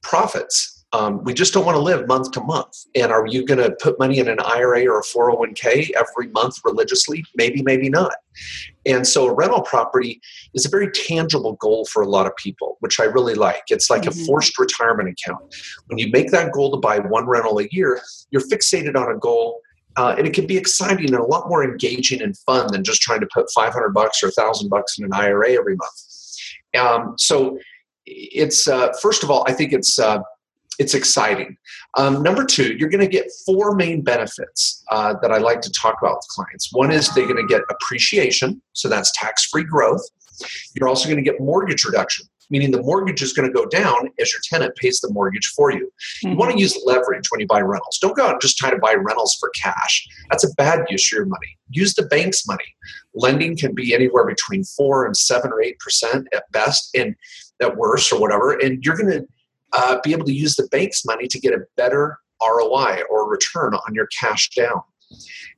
profits 0.03 0.80
um, 0.93 1.23
we 1.23 1.33
just 1.35 1.55
don't 1.55 1.65
want 1.65 1.77
to 1.77 1.81
live 1.81 2.09
month 2.09 2.33
to 2.33 2.41
month. 2.41 2.87
And 2.97 3.13
are 3.13 3.27
you 3.27 3.45
going 3.45 3.59
to 3.59 3.71
put 3.81 3.99
money 3.99 4.19
in 4.19 4.29
an 4.29 4.41
IRA 4.41 4.87
or 4.87 4.99
a 4.99 5.03
401k 5.03 5.91
every 5.93 6.29
month 6.33 6.57
religiously? 6.65 7.25
Maybe, 7.37 7.63
maybe 7.63 7.89
not. 7.89 8.13
And 8.87 9.07
so 9.07 9.29
a 9.29 9.33
rental 9.33 9.63
property 9.63 10.21
is 10.55 10.67
a 10.67 10.69
very 10.69 10.91
tangible 10.91 11.53
goal 11.55 11.85
for 11.85 12.03
a 12.03 12.09
lot 12.09 12.27
of 12.27 12.35
people, 12.37 12.77
which 12.81 12.99
I 12.99 13.05
really 13.05 13.35
like. 13.35 13.63
It's 13.69 13.89
like 13.89 14.03
mm-hmm. 14.03 14.21
a 14.21 14.25
forced 14.25 14.59
retirement 14.59 15.09
account. 15.09 15.55
When 15.87 15.99
you 15.99 16.11
make 16.11 16.33
that 16.33 16.53
goal 16.53 16.73
to 16.73 16.77
buy 16.77 16.99
one 16.99 17.27
rental 17.27 17.59
a 17.61 17.69
year, 17.71 18.01
you're 18.31 18.43
fixated 18.43 18.97
on 18.97 19.15
a 19.15 19.19
goal. 19.19 19.61
Uh, 19.97 20.15
and 20.17 20.27
it 20.27 20.33
can 20.33 20.47
be 20.47 20.57
exciting 20.57 21.07
and 21.07 21.17
a 21.17 21.25
lot 21.25 21.49
more 21.49 21.63
engaging 21.63 22.23
and 22.23 22.37
fun 22.39 22.67
than 22.73 22.83
just 22.83 23.01
trying 23.03 23.21
to 23.21 23.29
put 23.33 23.51
500 23.53 23.91
bucks 23.91 24.23
or 24.23 24.29
1000 24.29 24.69
bucks 24.69 24.99
in 24.99 25.05
an 25.05 25.13
IRA 25.13 25.53
every 25.53 25.77
month. 25.77 26.07
Um, 26.79 27.15
so 27.19 27.59
it's, 28.07 28.67
uh, 28.67 28.93
first 29.03 29.23
of 29.23 29.31
all, 29.31 29.45
I 29.47 29.53
think 29.53 29.73
it's, 29.73 29.99
uh, 29.99 30.21
it's 30.81 30.95
exciting. 30.95 31.59
Um, 31.99 32.23
number 32.23 32.43
two, 32.43 32.75
you're 32.79 32.89
going 32.89 33.03
to 33.03 33.07
get 33.07 33.31
four 33.45 33.77
main 33.77 34.01
benefits 34.01 34.83
uh, 34.91 35.15
that 35.21 35.31
I 35.31 35.37
like 35.37 35.61
to 35.61 35.71
talk 35.73 35.97
about 36.01 36.17
with 36.17 36.27
clients. 36.31 36.71
One 36.73 36.91
is 36.91 37.15
they're 37.15 37.27
going 37.27 37.37
to 37.37 37.47
get 37.47 37.61
appreciation, 37.71 38.63
so 38.73 38.89
that's 38.89 39.13
tax 39.15 39.45
free 39.45 39.63
growth. 39.63 40.01
You're 40.75 40.89
also 40.89 41.07
going 41.07 41.23
to 41.23 41.31
get 41.31 41.39
mortgage 41.39 41.85
reduction, 41.85 42.27
meaning 42.49 42.71
the 42.71 42.81
mortgage 42.81 43.21
is 43.21 43.35
going 43.35 43.47
to 43.47 43.53
go 43.53 43.67
down 43.67 44.09
as 44.19 44.33
your 44.33 44.41
tenant 44.45 44.75
pays 44.77 45.01
the 45.01 45.13
mortgage 45.13 45.53
for 45.55 45.71
you. 45.71 45.85
Mm-hmm. 45.85 46.29
You 46.31 46.37
want 46.39 46.53
to 46.53 46.59
use 46.59 46.83
leverage 46.87 47.27
when 47.31 47.41
you 47.41 47.47
buy 47.47 47.61
rentals. 47.61 47.99
Don't 48.01 48.17
go 48.17 48.25
out 48.25 48.33
and 48.33 48.41
just 48.41 48.57
try 48.57 48.71
to 48.71 48.79
buy 48.79 48.95
rentals 48.95 49.37
for 49.39 49.51
cash. 49.51 50.09
That's 50.31 50.45
a 50.45 50.55
bad 50.55 50.87
use 50.89 51.13
of 51.13 51.17
your 51.19 51.27
money. 51.27 51.59
Use 51.69 51.93
the 51.93 52.07
bank's 52.07 52.47
money. 52.49 52.65
Lending 53.15 53.55
can 53.55 53.75
be 53.75 53.95
anywhere 53.95 54.27
between 54.27 54.65
four 54.65 55.05
and 55.05 55.15
seven 55.15 55.53
or 55.53 55.63
eight 55.63 55.79
percent 55.79 56.27
at 56.33 56.51
best, 56.53 56.89
and 56.97 57.15
at 57.61 57.77
worst 57.77 58.11
or 58.15 58.19
whatever. 58.19 58.53
And 58.53 58.83
you're 58.83 58.97
going 58.97 59.11
to 59.11 59.27
uh, 59.73 59.99
be 60.03 60.13
able 60.13 60.27
to 60.27 60.33
use 60.33 60.57
the 60.57 60.67
bank's 60.69 61.05
money 61.05 61.27
to 61.29 61.39
get 61.39 61.53
a 61.53 61.61
better 61.77 62.19
ROI 62.43 63.03
or 63.11 63.29
return 63.29 63.75
on 63.75 63.95
your 63.95 64.09
cash 64.19 64.51
down. 64.51 64.83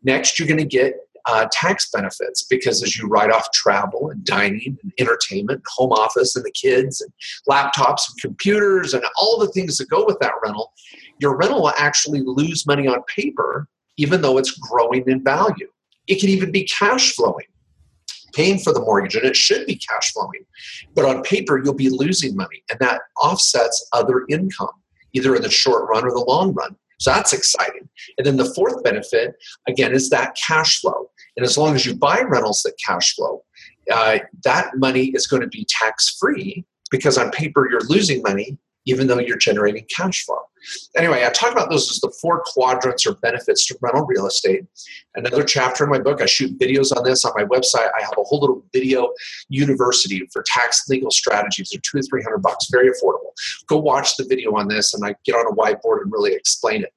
Next, 0.02 0.38
you're 0.38 0.48
going 0.48 0.58
to 0.58 0.64
get 0.64 0.94
uh, 1.26 1.46
tax 1.52 1.88
benefits 1.92 2.42
because 2.42 2.82
as 2.82 2.98
you 2.98 3.06
write 3.06 3.30
off 3.30 3.46
travel 3.52 4.10
and 4.10 4.24
dining 4.24 4.78
and 4.82 4.92
entertainment, 4.98 5.62
home 5.68 5.92
office 5.92 6.34
and 6.34 6.44
the 6.44 6.50
kids 6.50 7.00
and 7.00 7.12
laptops 7.48 8.08
and 8.10 8.20
computers 8.20 8.92
and 8.92 9.04
all 9.16 9.38
the 9.38 9.46
things 9.48 9.76
that 9.76 9.88
go 9.88 10.04
with 10.04 10.18
that 10.20 10.32
rental, 10.44 10.72
your 11.20 11.36
rental 11.36 11.62
will 11.62 11.72
actually 11.78 12.22
lose 12.24 12.66
money 12.66 12.88
on 12.88 13.02
paper 13.04 13.68
even 13.96 14.22
though 14.22 14.38
it's 14.38 14.52
growing 14.52 15.04
in 15.06 15.22
value. 15.22 15.68
It 16.08 16.20
can 16.20 16.28
even 16.30 16.50
be 16.50 16.64
cash 16.64 17.14
flowing 17.14 17.46
paying 18.32 18.58
for 18.58 18.72
the 18.72 18.80
mortgage 18.80 19.14
and 19.14 19.24
it 19.24 19.36
should 19.36 19.66
be 19.66 19.76
cash 19.76 20.12
flowing. 20.12 20.44
But 20.94 21.04
on 21.04 21.22
paper, 21.22 21.60
you'll 21.62 21.74
be 21.74 21.90
losing 21.90 22.36
money 22.36 22.62
and 22.70 22.78
that 22.80 23.02
offsets 23.20 23.86
other 23.92 24.24
income, 24.28 24.72
either 25.12 25.34
in 25.34 25.42
the 25.42 25.50
short 25.50 25.88
run 25.88 26.04
or 26.04 26.10
the 26.10 26.24
long 26.26 26.52
run. 26.54 26.76
So 26.98 27.10
that's 27.10 27.32
exciting. 27.32 27.88
And 28.16 28.26
then 28.26 28.36
the 28.36 28.52
fourth 28.54 28.82
benefit, 28.84 29.34
again, 29.66 29.92
is 29.92 30.08
that 30.10 30.36
cash 30.36 30.80
flow. 30.80 31.10
And 31.36 31.44
as 31.44 31.58
long 31.58 31.74
as 31.74 31.84
you 31.84 31.96
buy 31.96 32.20
rentals 32.20 32.62
that 32.62 32.74
cash 32.84 33.14
flow, 33.14 33.42
uh, 33.90 34.20
that 34.44 34.76
money 34.76 35.06
is 35.06 35.26
going 35.26 35.42
to 35.42 35.48
be 35.48 35.66
tax 35.68 36.16
free 36.20 36.64
because 36.90 37.18
on 37.18 37.30
paper 37.32 37.68
you're 37.68 37.82
losing 37.88 38.22
money 38.22 38.58
even 38.86 39.06
though 39.06 39.18
you're 39.18 39.38
generating 39.38 39.86
cash 39.94 40.24
flow. 40.24 40.40
Anyway, 40.96 41.24
I 41.24 41.30
talk 41.30 41.52
about 41.52 41.70
those 41.70 41.90
as 41.90 42.00
the 42.00 42.12
four 42.20 42.42
quadrants 42.44 43.06
or 43.06 43.14
benefits 43.14 43.66
to 43.66 43.78
rental 43.80 44.04
real 44.06 44.26
estate. 44.26 44.64
Another 45.14 45.44
chapter 45.44 45.84
in 45.84 45.90
my 45.90 45.98
book, 45.98 46.22
I 46.22 46.26
shoot 46.26 46.58
videos 46.58 46.96
on 46.96 47.04
this 47.04 47.24
on 47.24 47.32
my 47.36 47.44
website. 47.44 47.90
I 47.98 48.02
have 48.02 48.14
a 48.16 48.22
whole 48.22 48.40
little 48.40 48.64
video 48.72 49.12
university 49.48 50.26
for 50.32 50.42
tax 50.46 50.88
legal 50.88 51.10
strategies. 51.10 51.70
They're 51.70 51.80
two 51.82 51.98
or 51.98 52.02
three 52.02 52.22
hundred 52.22 52.38
bucks, 52.38 52.68
very 52.70 52.88
affordable. 52.88 53.32
Go 53.66 53.78
watch 53.78 54.16
the 54.16 54.24
video 54.24 54.54
on 54.56 54.68
this, 54.68 54.94
and 54.94 55.04
I 55.04 55.14
get 55.24 55.34
on 55.34 55.46
a 55.46 55.56
whiteboard 55.56 56.02
and 56.02 56.12
really 56.12 56.32
explain 56.32 56.82
it. 56.82 56.92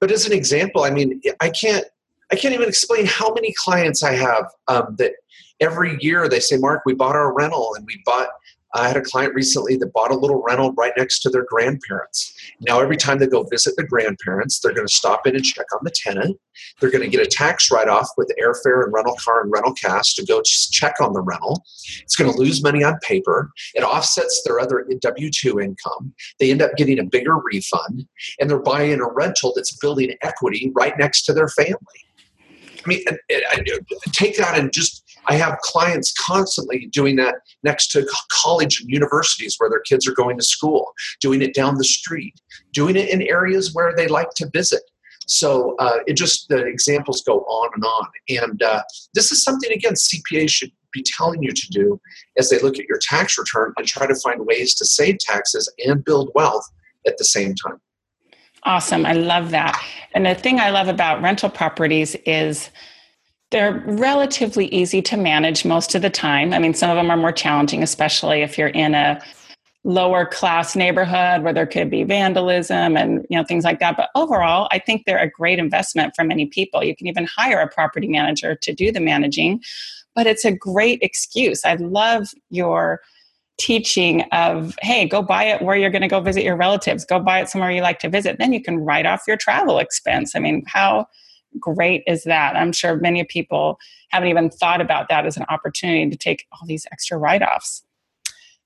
But 0.00 0.10
as 0.10 0.26
an 0.26 0.32
example, 0.32 0.84
I 0.84 0.90
mean, 0.90 1.20
I 1.40 1.50
can't, 1.50 1.84
I 2.30 2.36
can't 2.36 2.54
even 2.54 2.68
explain 2.68 3.06
how 3.06 3.32
many 3.32 3.54
clients 3.56 4.02
I 4.02 4.12
have 4.12 4.46
um, 4.68 4.96
that 4.98 5.12
every 5.60 5.96
year 6.00 6.28
they 6.28 6.40
say, 6.40 6.56
"Mark, 6.56 6.82
we 6.84 6.94
bought 6.94 7.16
our 7.16 7.32
rental 7.34 7.74
and 7.76 7.86
we 7.86 8.02
bought." 8.04 8.28
I 8.74 8.88
had 8.88 8.96
a 8.96 9.02
client 9.02 9.34
recently 9.34 9.76
that 9.76 9.92
bought 9.92 10.10
a 10.10 10.16
little 10.16 10.42
rental 10.42 10.72
right 10.72 10.92
next 10.96 11.20
to 11.20 11.30
their 11.30 11.44
grandparents. 11.44 12.34
Now, 12.60 12.80
every 12.80 12.96
time 12.96 13.18
they 13.18 13.26
go 13.26 13.44
visit 13.44 13.74
the 13.76 13.84
grandparents, 13.84 14.58
they're 14.58 14.74
going 14.74 14.86
to 14.86 14.92
stop 14.92 15.26
in 15.26 15.34
and 15.34 15.44
check 15.44 15.66
on 15.72 15.80
the 15.82 15.90
tenant. 15.90 16.38
They're 16.80 16.90
going 16.90 17.04
to 17.04 17.08
get 17.08 17.26
a 17.26 17.30
tax 17.30 17.70
write 17.70 17.88
off 17.88 18.08
with 18.16 18.32
airfare 18.40 18.84
and 18.84 18.92
rental 18.92 19.16
car 19.22 19.42
and 19.42 19.52
rental 19.52 19.72
cash 19.72 20.14
to 20.14 20.24
go 20.24 20.42
check 20.42 20.96
on 21.00 21.12
the 21.12 21.22
rental. 21.22 21.62
It's 22.02 22.16
going 22.16 22.30
to 22.30 22.36
lose 22.36 22.62
money 22.62 22.82
on 22.82 22.98
paper. 23.00 23.50
It 23.74 23.82
offsets 23.82 24.42
their 24.44 24.60
other 24.60 24.86
W 25.00 25.30
2 25.30 25.60
income. 25.60 26.14
They 26.40 26.50
end 26.50 26.62
up 26.62 26.76
getting 26.76 26.98
a 26.98 27.04
bigger 27.04 27.36
refund, 27.38 28.06
and 28.40 28.50
they're 28.50 28.58
buying 28.58 29.00
a 29.00 29.08
rental 29.08 29.52
that's 29.54 29.76
building 29.76 30.14
equity 30.22 30.72
right 30.74 30.98
next 30.98 31.24
to 31.26 31.32
their 31.32 31.48
family. 31.48 31.76
I 32.84 32.88
mean, 32.88 33.04
take 34.12 34.36
that 34.36 34.58
and 34.58 34.72
just 34.72 35.05
I 35.28 35.34
have 35.34 35.58
clients 35.58 36.12
constantly 36.12 36.86
doing 36.86 37.16
that 37.16 37.36
next 37.62 37.88
to 37.92 38.06
college 38.30 38.80
and 38.80 38.90
universities 38.90 39.56
where 39.58 39.68
their 39.68 39.80
kids 39.80 40.06
are 40.06 40.14
going 40.14 40.36
to 40.38 40.44
school, 40.44 40.92
doing 41.20 41.42
it 41.42 41.54
down 41.54 41.76
the 41.76 41.84
street, 41.84 42.34
doing 42.72 42.96
it 42.96 43.08
in 43.08 43.22
areas 43.22 43.74
where 43.74 43.94
they 43.94 44.06
like 44.06 44.30
to 44.36 44.48
visit. 44.52 44.82
So 45.26 45.74
uh, 45.78 45.98
it 46.06 46.14
just 46.14 46.48
the 46.48 46.64
examples 46.64 47.22
go 47.22 47.40
on 47.40 47.70
and 47.74 47.84
on, 47.84 48.06
and 48.28 48.62
uh, 48.62 48.82
this 49.14 49.32
is 49.32 49.42
something 49.42 49.72
again 49.72 49.94
CPA 49.94 50.48
should 50.48 50.70
be 50.92 51.02
telling 51.02 51.42
you 51.42 51.50
to 51.50 51.68
do 51.70 52.00
as 52.38 52.48
they 52.48 52.60
look 52.60 52.78
at 52.78 52.86
your 52.86 52.98
tax 52.98 53.36
return 53.36 53.72
and 53.76 53.86
try 53.86 54.06
to 54.06 54.14
find 54.14 54.46
ways 54.46 54.74
to 54.76 54.84
save 54.84 55.18
taxes 55.18 55.72
and 55.84 56.04
build 56.04 56.30
wealth 56.34 56.64
at 57.06 57.18
the 57.18 57.24
same 57.24 57.54
time. 57.66 57.80
Awesome. 58.62 59.04
I 59.04 59.12
love 59.12 59.50
that. 59.50 59.80
And 60.12 60.26
the 60.26 60.34
thing 60.34 60.58
I 60.58 60.70
love 60.70 60.88
about 60.88 61.22
rental 61.22 61.50
properties 61.50 62.14
is 62.24 62.70
they're 63.50 63.82
relatively 63.86 64.66
easy 64.66 65.00
to 65.02 65.16
manage 65.16 65.64
most 65.64 65.94
of 65.94 66.02
the 66.02 66.10
time. 66.10 66.52
I 66.52 66.58
mean, 66.58 66.74
some 66.74 66.90
of 66.90 66.96
them 66.96 67.10
are 67.10 67.16
more 67.16 67.32
challenging, 67.32 67.82
especially 67.82 68.42
if 68.42 68.58
you're 68.58 68.68
in 68.68 68.94
a 68.94 69.22
lower 69.84 70.26
class 70.26 70.74
neighborhood 70.74 71.44
where 71.44 71.52
there 71.52 71.66
could 71.66 71.88
be 71.88 72.02
vandalism 72.02 72.96
and 72.96 73.24
you 73.30 73.38
know 73.38 73.44
things 73.44 73.62
like 73.62 73.78
that. 73.78 73.96
But 73.96 74.10
overall 74.16 74.66
i 74.72 74.80
think 74.80 75.04
they're 75.06 75.16
a 75.16 75.30
great 75.30 75.60
investment 75.60 76.12
for 76.16 76.24
many 76.24 76.46
people. 76.46 76.82
You 76.82 76.96
can 76.96 77.06
even 77.06 77.24
hire 77.24 77.60
a 77.60 77.68
property 77.68 78.08
manager 78.08 78.56
to 78.56 78.74
do 78.74 78.90
the 78.90 79.00
managing 79.00 79.62
but 80.16 80.26
it's 80.26 80.46
a 80.46 80.50
great 80.50 80.98
excuse. 81.02 81.64
I 81.64 81.74
love 81.74 82.28
your 82.50 83.02
teaching 83.58 84.22
of 84.32 84.74
hey 84.82 85.06
go 85.06 85.22
buy 85.22 85.44
it 85.44 85.62
where 85.62 85.76
you're 85.76 85.90
going 85.90 86.02
to 86.02 86.08
go 86.08 86.20
visit 86.20 86.42
your 86.42 86.56
relatives. 86.56 87.04
Go 87.04 87.20
buy 87.20 87.40
it 87.40 87.48
somewhere 87.48 87.70
you 87.70 87.80
like 87.80 88.00
to 88.00 88.08
visit. 88.08 88.38
Then 88.38 88.52
you 88.52 88.60
can 88.60 88.78
write 88.78 89.06
off 89.06 89.22
your 89.28 89.36
travel 89.36 89.78
expense. 89.78 90.34
I 90.34 90.40
mean 90.40 90.64
how 90.66 91.06
great 91.60 92.02
is 92.06 92.24
that 92.24 92.56
i'm 92.56 92.72
sure 92.72 92.96
many 92.96 93.24
people 93.24 93.78
haven't 94.10 94.28
even 94.28 94.50
thought 94.50 94.80
about 94.80 95.08
that 95.08 95.26
as 95.26 95.36
an 95.36 95.44
opportunity 95.48 96.08
to 96.10 96.16
take 96.16 96.46
all 96.52 96.66
these 96.66 96.86
extra 96.92 97.18
write-offs 97.18 97.82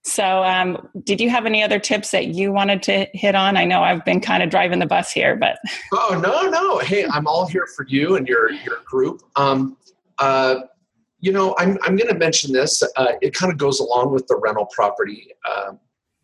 so, 0.02 0.42
um, 0.44 0.88
did 1.04 1.20
you 1.20 1.28
have 1.28 1.44
any 1.44 1.62
other 1.62 1.78
tips 1.78 2.10
that 2.12 2.28
you 2.28 2.52
wanted 2.52 2.82
to 2.84 3.06
hit 3.12 3.34
on? 3.34 3.58
I 3.58 3.66
know 3.66 3.82
I've 3.82 4.02
been 4.04 4.20
kind 4.20 4.42
of 4.42 4.48
driving 4.48 4.78
the 4.78 4.86
bus 4.86 5.12
here, 5.12 5.36
but 5.36 5.58
oh 5.92 6.18
no, 6.22 6.48
no, 6.48 6.78
hey, 6.78 7.04
I'm 7.06 7.26
all 7.26 7.46
here 7.46 7.66
for 7.76 7.84
you 7.86 8.16
and 8.16 8.26
your 8.26 8.50
your 8.50 8.78
group. 8.86 9.22
Um, 9.36 9.76
uh, 10.18 10.60
you 11.18 11.32
know, 11.32 11.54
I'm 11.58 11.78
I'm 11.82 11.96
going 11.96 12.08
to 12.08 12.18
mention 12.18 12.52
this. 12.52 12.82
Uh, 12.96 13.12
it 13.20 13.34
kind 13.34 13.52
of 13.52 13.58
goes 13.58 13.78
along 13.78 14.12
with 14.12 14.26
the 14.26 14.36
rental 14.36 14.66
property. 14.74 15.34
Um, 15.54 15.78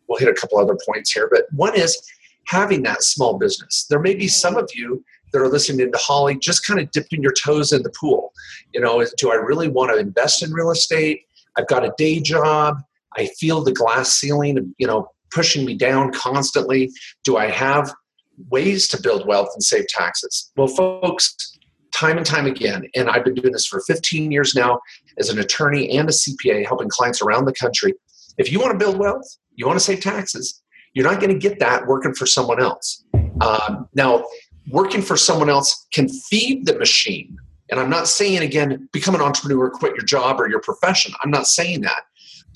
we'll 0.09 0.19
hit 0.19 0.29
a 0.29 0.35
couple 0.35 0.59
other 0.59 0.79
points 0.87 1.13
here, 1.13 1.29
but 1.31 1.45
one 1.53 1.79
is 1.79 2.01
having 2.47 2.83
that 2.85 3.03
small 3.03 3.37
business. 3.37 3.87
There 3.91 4.01
may 4.01 4.15
be 4.15 4.29
some 4.29 4.57
of 4.57 4.71
you 4.75 5.05
that 5.33 5.41
are 5.41 5.49
listening 5.49 5.91
to 5.91 5.99
Holly 5.99 6.37
just 6.39 6.67
kind 6.67 6.81
of 6.81 6.91
dipping 6.91 7.23
your 7.23 7.33
toes 7.33 7.73
in 7.73 7.83
the 7.83 7.91
pool. 7.91 8.33
You 8.73 8.81
know, 8.81 9.05
do 9.19 9.31
I 9.33 9.37
really 9.37 9.69
want 9.69 9.93
to 9.93 9.99
invest 9.99 10.43
in 10.43 10.53
real 10.53 10.71
estate? 10.71 11.23
I've 11.57 11.67
got 11.67 11.85
a 11.85 11.93
day 11.97 12.21
job. 12.21 12.79
I 13.17 13.27
feel 13.39 13.63
the 13.63 13.73
glass 13.73 14.13
ceiling, 14.13 14.75
you 14.79 14.87
know, 14.87 15.11
pushing 15.31 15.65
me 15.65 15.75
down 15.75 16.13
constantly. 16.13 16.91
Do 17.25 17.37
I 17.37 17.49
have 17.51 17.93
ways 18.51 18.87
to 18.89 19.01
build 19.01 19.27
wealth 19.27 19.49
and 19.55 19.63
save 19.63 19.87
taxes? 19.89 20.53
Well, 20.57 20.69
folks, 20.69 21.57
time 21.93 22.19
and 22.19 22.27
time 22.27 22.47
again, 22.47 22.87
and 22.95 23.09
I've 23.09 23.25
been 23.25 23.35
doing 23.35 23.53
this 23.53 23.67
for 23.67 23.81
15 23.81 24.31
years 24.31 24.55
now 24.55 24.81
as 25.19 25.31
an 25.31 25.39
attorney 25.39 25.97
and 25.97 26.09
a 26.09 26.13
CPA, 26.13 26.67
helping 26.67 26.89
clients 26.89 27.23
around 27.23 27.47
the 27.47 27.55
country. 27.55 27.95
If 28.37 28.53
you 28.53 28.61
want 28.61 28.73
to 28.73 28.79
build 28.79 28.99
wealth, 28.99 29.27
you 29.55 29.67
want 29.67 29.79
to 29.79 29.85
save 29.85 30.01
taxes, 30.01 30.63
you're 30.93 31.11
not 31.11 31.21
going 31.21 31.33
to 31.33 31.39
get 31.39 31.59
that 31.61 31.87
working 31.87 32.15
for 32.15 32.27
someone 32.27 32.61
else. 32.61 33.05
Um, 33.41 33.89
now, 33.95 34.25
working 34.71 35.03
for 35.03 35.17
someone 35.17 35.51
else 35.51 35.87
can 35.93 36.09
feed 36.09 36.67
the 36.67 36.79
machine. 36.79 37.37
And 37.71 37.81
I'm 37.81 37.91
not 37.91 38.09
saying, 38.09 38.43
again, 38.43 38.89
become 38.93 39.15
an 39.15 39.21
entrepreneur, 39.21 39.71
quit 39.71 39.95
your 39.95 40.05
job 40.05 40.41
or 40.41 40.49
your 40.49 40.61
profession. 40.61 41.13
I'm 41.23 41.31
not 41.31 41.47
saying 41.47 41.81
that 41.83 42.05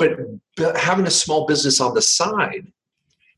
but 0.00 0.76
having 0.76 1.06
a 1.06 1.10
small 1.10 1.46
business 1.46 1.78
on 1.80 1.94
the 1.94 2.02
side 2.02 2.66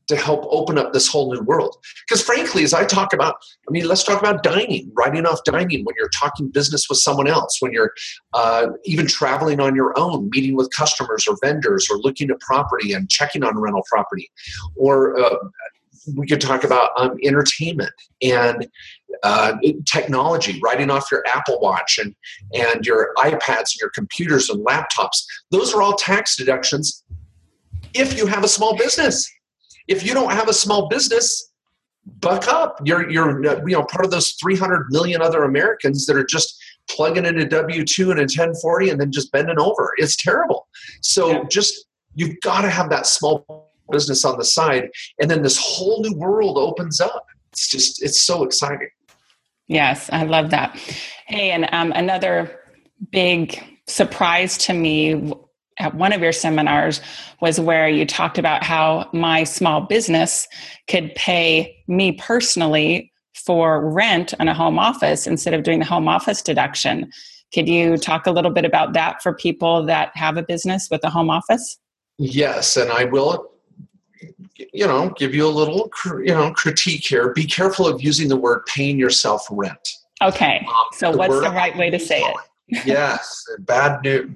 to 0.07 0.15
help 0.17 0.45
open 0.49 0.77
up 0.77 0.91
this 0.91 1.07
whole 1.07 1.33
new 1.33 1.41
world. 1.41 1.77
Because 2.07 2.21
frankly, 2.21 2.63
as 2.63 2.73
I 2.73 2.85
talk 2.85 3.13
about, 3.13 3.35
I 3.67 3.71
mean, 3.71 3.85
let's 3.85 4.03
talk 4.03 4.19
about 4.19 4.43
dining, 4.43 4.91
writing 4.97 5.25
off 5.25 5.43
dining 5.45 5.85
when 5.85 5.95
you're 5.97 6.09
talking 6.09 6.49
business 6.49 6.89
with 6.89 6.99
someone 6.99 7.27
else, 7.27 7.57
when 7.61 7.71
you're 7.71 7.93
uh, 8.33 8.67
even 8.83 9.07
traveling 9.07 9.59
on 9.61 9.75
your 9.75 9.97
own, 9.97 10.29
meeting 10.31 10.55
with 10.55 10.69
customers 10.75 11.25
or 11.27 11.37
vendors, 11.41 11.87
or 11.89 11.97
looking 11.97 12.29
at 12.31 12.39
property 12.41 12.91
and 12.91 13.09
checking 13.09 13.43
on 13.43 13.57
rental 13.57 13.83
property, 13.89 14.29
or 14.75 15.17
uh, 15.17 15.35
we 16.15 16.27
could 16.27 16.41
talk 16.41 16.63
about 16.63 16.91
um, 16.97 17.17
entertainment 17.23 17.91
and 18.21 18.67
uh, 19.23 19.53
technology, 19.85 20.59
writing 20.63 20.89
off 20.89 21.11
your 21.11 21.23
Apple 21.27 21.59
Watch 21.59 21.99
and, 21.99 22.15
and 22.53 22.85
your 22.85 23.13
iPads 23.17 23.73
and 23.73 23.79
your 23.81 23.89
computers 23.91 24.49
and 24.49 24.65
laptops. 24.65 25.23
Those 25.51 25.73
are 25.73 25.81
all 25.81 25.95
tax 25.95 26.35
deductions 26.35 27.03
if 27.93 28.17
you 28.17 28.25
have 28.25 28.43
a 28.43 28.47
small 28.47 28.75
business. 28.77 29.29
If 29.87 30.05
you 30.05 30.13
don't 30.13 30.31
have 30.31 30.49
a 30.49 30.53
small 30.53 30.87
business, 30.87 31.51
buck 32.19 32.47
up. 32.47 32.79
You're, 32.83 33.09
you're 33.09 33.43
you 33.67 33.75
know, 33.75 33.83
part 33.83 34.05
of 34.05 34.11
those 34.11 34.31
300 34.33 34.87
million 34.89 35.21
other 35.21 35.43
Americans 35.43 36.05
that 36.05 36.15
are 36.15 36.25
just 36.25 36.57
plugging 36.89 37.25
in 37.25 37.39
a 37.39 37.45
W 37.47 37.83
2 37.85 38.11
and 38.11 38.19
a 38.19 38.23
1040 38.23 38.89
and 38.89 38.99
then 38.99 39.11
just 39.11 39.31
bending 39.31 39.59
over. 39.59 39.93
It's 39.97 40.15
terrible. 40.15 40.67
So 41.01 41.31
yeah. 41.31 41.43
just, 41.49 41.85
you've 42.15 42.39
got 42.41 42.61
to 42.61 42.69
have 42.69 42.89
that 42.89 43.05
small 43.05 43.62
business 43.91 44.25
on 44.25 44.37
the 44.37 44.45
side 44.45 44.89
and 45.19 45.29
then 45.29 45.41
this 45.41 45.57
whole 45.57 46.01
new 46.01 46.15
world 46.15 46.57
opens 46.57 46.99
up. 46.99 47.25
It's 47.51 47.67
just 47.67 48.01
it's 48.01 48.21
so 48.21 48.43
exciting. 48.43 48.89
Yes 49.67 50.09
i 50.11 50.23
love 50.23 50.49
that. 50.51 50.75
Hey 51.27 51.51
and 51.51 51.67
um, 51.71 51.91
another 51.93 52.59
big 53.11 53.61
surprise 53.87 54.57
to 54.57 54.73
me 54.73 55.33
at 55.79 55.95
one 55.95 56.13
of 56.13 56.21
your 56.21 56.31
seminars 56.31 57.01
was 57.41 57.59
where 57.59 57.89
you 57.89 58.05
talked 58.05 58.37
about 58.37 58.63
how 58.63 59.09
my 59.13 59.43
small 59.43 59.81
business 59.81 60.47
could 60.87 61.13
pay 61.15 61.75
me 61.87 62.11
personally 62.13 63.11
for 63.33 63.89
rent 63.89 64.33
on 64.39 64.47
a 64.47 64.53
home 64.53 64.77
office 64.77 65.25
instead 65.25 65.53
of 65.53 65.63
doing 65.63 65.79
the 65.79 65.85
home 65.85 66.07
office 66.07 66.41
deduction. 66.41 67.11
Could 67.53 67.67
you 67.67 67.97
talk 67.97 68.25
a 68.27 68.31
little 68.31 68.51
bit 68.51 68.65
about 68.65 68.93
that 68.93 69.21
for 69.21 69.33
people 69.33 69.85
that 69.85 70.15
have 70.15 70.37
a 70.37 70.43
business 70.43 70.87
with 70.89 71.03
a 71.03 71.09
home 71.09 71.29
office? 71.29 71.77
Yes 72.19 72.77
and 72.77 72.91
i 72.91 73.05
will 73.05 73.52
you 74.55 74.85
know, 74.85 75.09
give 75.17 75.33
you 75.33 75.45
a 75.45 75.49
little, 75.49 75.89
you 76.05 76.33
know, 76.33 76.51
critique 76.53 77.05
here. 77.05 77.33
Be 77.33 77.45
careful 77.45 77.87
of 77.87 78.01
using 78.01 78.27
the 78.27 78.37
word 78.37 78.65
paying 78.65 78.99
yourself 78.99 79.45
rent. 79.49 79.89
Okay. 80.21 80.65
Um, 80.67 80.75
so 80.93 81.11
the 81.11 81.17
what's 81.17 81.41
the 81.41 81.51
right 81.51 81.75
way 81.77 81.89
to 81.89 81.99
say 81.99 82.21
it? 82.21 82.35
yes. 82.85 83.43
Bad 83.59 84.01
news. 84.03 84.35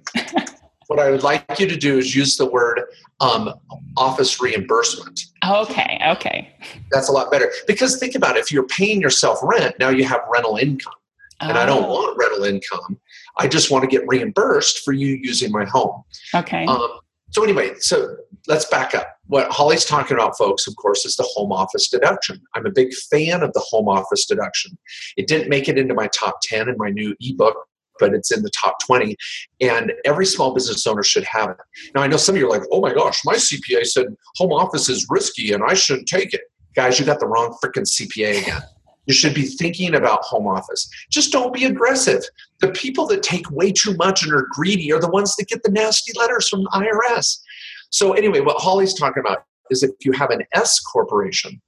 what 0.88 1.00
I 1.00 1.12
would 1.12 1.24
like 1.24 1.60
you 1.60 1.68
to 1.68 1.78
do 1.78 1.98
is 1.98 2.16
use 2.16 2.38
the 2.38 2.46
word 2.46 2.82
um, 3.20 3.54
office 3.96 4.42
reimbursement. 4.42 5.20
Okay. 5.48 6.00
Okay. 6.08 6.54
That's 6.92 7.10
a 7.10 7.12
lot 7.12 7.32
better 7.32 7.52
because 7.68 7.98
think 7.98 8.16
about 8.16 8.38
it. 8.38 8.40
If 8.40 8.52
you're 8.52 8.68
paying 8.68 9.02
yourself 9.02 9.40
rent, 9.44 9.76
now 9.80 9.90
you 9.90 10.04
have 10.06 10.22
rental 10.32 10.58
income. 10.58 10.94
And 11.40 11.58
oh. 11.58 11.62
I 11.62 11.66
don't 11.66 11.86
oh. 11.86 11.90
want 11.90 12.18
rental 12.18 12.44
income. 12.44 13.00
I 13.40 13.48
just 13.48 13.70
want 13.70 13.84
to 13.84 13.88
get 13.88 14.08
reimbursed 14.08 14.80
for 14.80 14.94
you 14.94 15.20
using 15.22 15.52
my 15.52 15.66
home. 15.66 16.04
Okay. 16.34 16.66
Um, 16.66 17.00
so 17.30 17.44
anyway, 17.44 17.74
so 17.80 18.16
let's 18.48 18.66
back 18.66 18.96
up. 18.96 19.17
What 19.28 19.52
Holly's 19.52 19.86
talking 19.86 20.16
about, 20.16 20.38
folks, 20.38 20.68
of 20.68 20.76
course, 20.78 21.06
is 21.06 21.16
the 21.16 21.24
home 21.24 21.52
office 21.52 21.90
deduction. 21.90 22.42
I'm 22.54 22.66
a 22.66 22.72
big 22.72 22.94
fan 23.12 23.44
of 23.44 23.52
the 23.54 23.60
home 23.60 23.90
office 23.90 24.26
deduction. 24.26 24.78
It 25.18 25.28
didn't 25.28 25.50
make 25.50 25.68
it 25.68 25.78
into 25.78 25.94
my 25.94 26.08
top 26.08 26.40
10 26.44 26.70
in 26.70 26.76
my 26.78 26.90
new 26.90 27.14
ebook, 27.20 27.56
but 28.00 28.14
it's 28.14 28.32
in 28.32 28.42
the 28.44 28.52
top 28.52 28.78
20. 28.86 29.18
And 29.60 29.92
every 30.06 30.26
small 30.26 30.54
business 30.54 30.88
owner 30.88 31.04
should 31.04 31.26
have 31.26 31.50
it. 31.50 31.58
Now, 31.94 32.04
I 32.04 32.08
know 32.08 32.18
some 32.18 32.36
of 32.36 32.40
you 32.40 32.48
are 32.48 32.58
like, 32.58 32.68
oh 32.72 32.80
my 32.80 32.94
gosh, 32.94 33.20
my 33.26 33.36
CPA 33.36 33.86
said 33.86 34.08
home 34.38 34.54
office 34.54 34.88
is 34.88 35.06
risky 35.10 35.52
and 35.52 35.64
I 35.68 35.74
shouldn't 35.74 36.08
take 36.08 36.34
it. 36.34 36.42
Guys, 36.76 37.00
you 37.00 37.06
got 37.06 37.20
the 37.20 37.28
wrong 37.28 37.58
freaking 37.64 37.86
CPA 37.86 38.42
again. 38.42 38.62
You 39.08 39.14
should 39.14 39.34
be 39.34 39.44
thinking 39.44 39.96
about 39.96 40.24
home 40.24 40.48
office. 40.48 40.90
Just 41.10 41.32
don't 41.32 41.54
be 41.54 41.66
aggressive. 41.66 42.24
The 42.60 42.70
people 42.70 43.08
that 43.08 43.24
take 43.24 43.50
way 43.50 43.72
too 43.72 43.96
much 43.96 44.24
and 44.24 44.34
are 44.34 44.48
greedy 44.52 44.92
are 44.92 45.00
the 45.00 45.10
ones 45.10 45.34
that 45.38 45.48
get 45.48 45.64
the 45.64 45.72
nasty 45.72 46.12
letters 46.20 46.50
from 46.50 46.64
the 46.64 46.70
IRS. 46.70 47.40
So, 47.90 48.14
anyway, 48.14 48.42
what 48.42 48.62
Holly's 48.62 48.94
talking 48.94 49.22
about 49.22 49.44
is 49.70 49.84
if 49.84 49.92
you 50.02 50.12
have 50.14 50.30
an 50.30 50.44
S 50.54 50.80
corporation, 50.80 51.62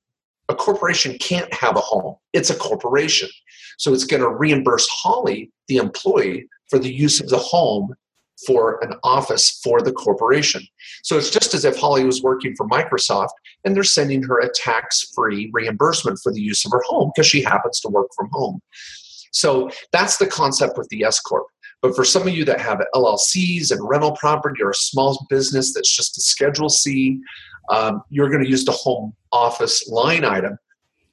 a 0.49 0.55
corporation 0.55 1.17
can't 1.19 1.51
have 1.53 1.75
a 1.75 1.81
home, 1.81 2.15
it's 2.33 2.49
a 2.49 2.55
corporation. 2.55 3.29
So, 3.77 3.93
it's 3.93 4.05
going 4.05 4.21
to 4.21 4.29
reimburse 4.29 4.87
Holly, 4.89 5.51
the 5.67 5.77
employee, 5.77 6.47
for 6.69 6.79
the 6.79 6.93
use 6.93 7.19
of 7.19 7.29
the 7.29 7.37
home 7.37 7.95
for 8.45 8.81
an 8.83 8.93
office 9.03 9.59
for 9.63 9.81
the 9.81 9.91
corporation. 9.91 10.65
So 11.03 11.17
it's 11.17 11.29
just 11.29 11.53
as 11.53 11.65
if 11.65 11.77
Holly 11.77 12.03
was 12.03 12.21
working 12.21 12.55
for 12.55 12.67
Microsoft 12.67 13.31
and 13.65 13.75
they're 13.75 13.83
sending 13.83 14.23
her 14.23 14.39
a 14.39 14.49
tax 14.53 15.11
free 15.13 15.49
reimbursement 15.51 16.19
for 16.23 16.31
the 16.31 16.41
use 16.41 16.65
of 16.65 16.71
her 16.71 16.81
home 16.85 17.11
because 17.13 17.27
she 17.27 17.41
happens 17.41 17.79
to 17.81 17.89
work 17.89 18.07
from 18.15 18.29
home. 18.31 18.61
So 19.31 19.69
that's 19.91 20.17
the 20.17 20.27
concept 20.27 20.77
with 20.77 20.87
the 20.89 21.03
S 21.03 21.19
Corp. 21.19 21.47
But 21.81 21.95
for 21.95 22.03
some 22.03 22.23
of 22.23 22.33
you 22.33 22.43
that 22.45 22.59
have 22.59 22.83
LLCs 22.93 23.71
and 23.71 23.87
rental 23.87 24.11
property 24.13 24.61
or 24.61 24.71
a 24.71 24.75
small 24.75 25.25
business 25.29 25.73
that's 25.73 25.95
just 25.95 26.17
a 26.17 26.21
Schedule 26.21 26.69
C, 26.69 27.21
um, 27.69 28.03
you're 28.09 28.29
going 28.29 28.43
to 28.43 28.49
use 28.49 28.65
the 28.65 28.71
home 28.71 29.13
office 29.31 29.87
line 29.87 30.25
item, 30.25 30.57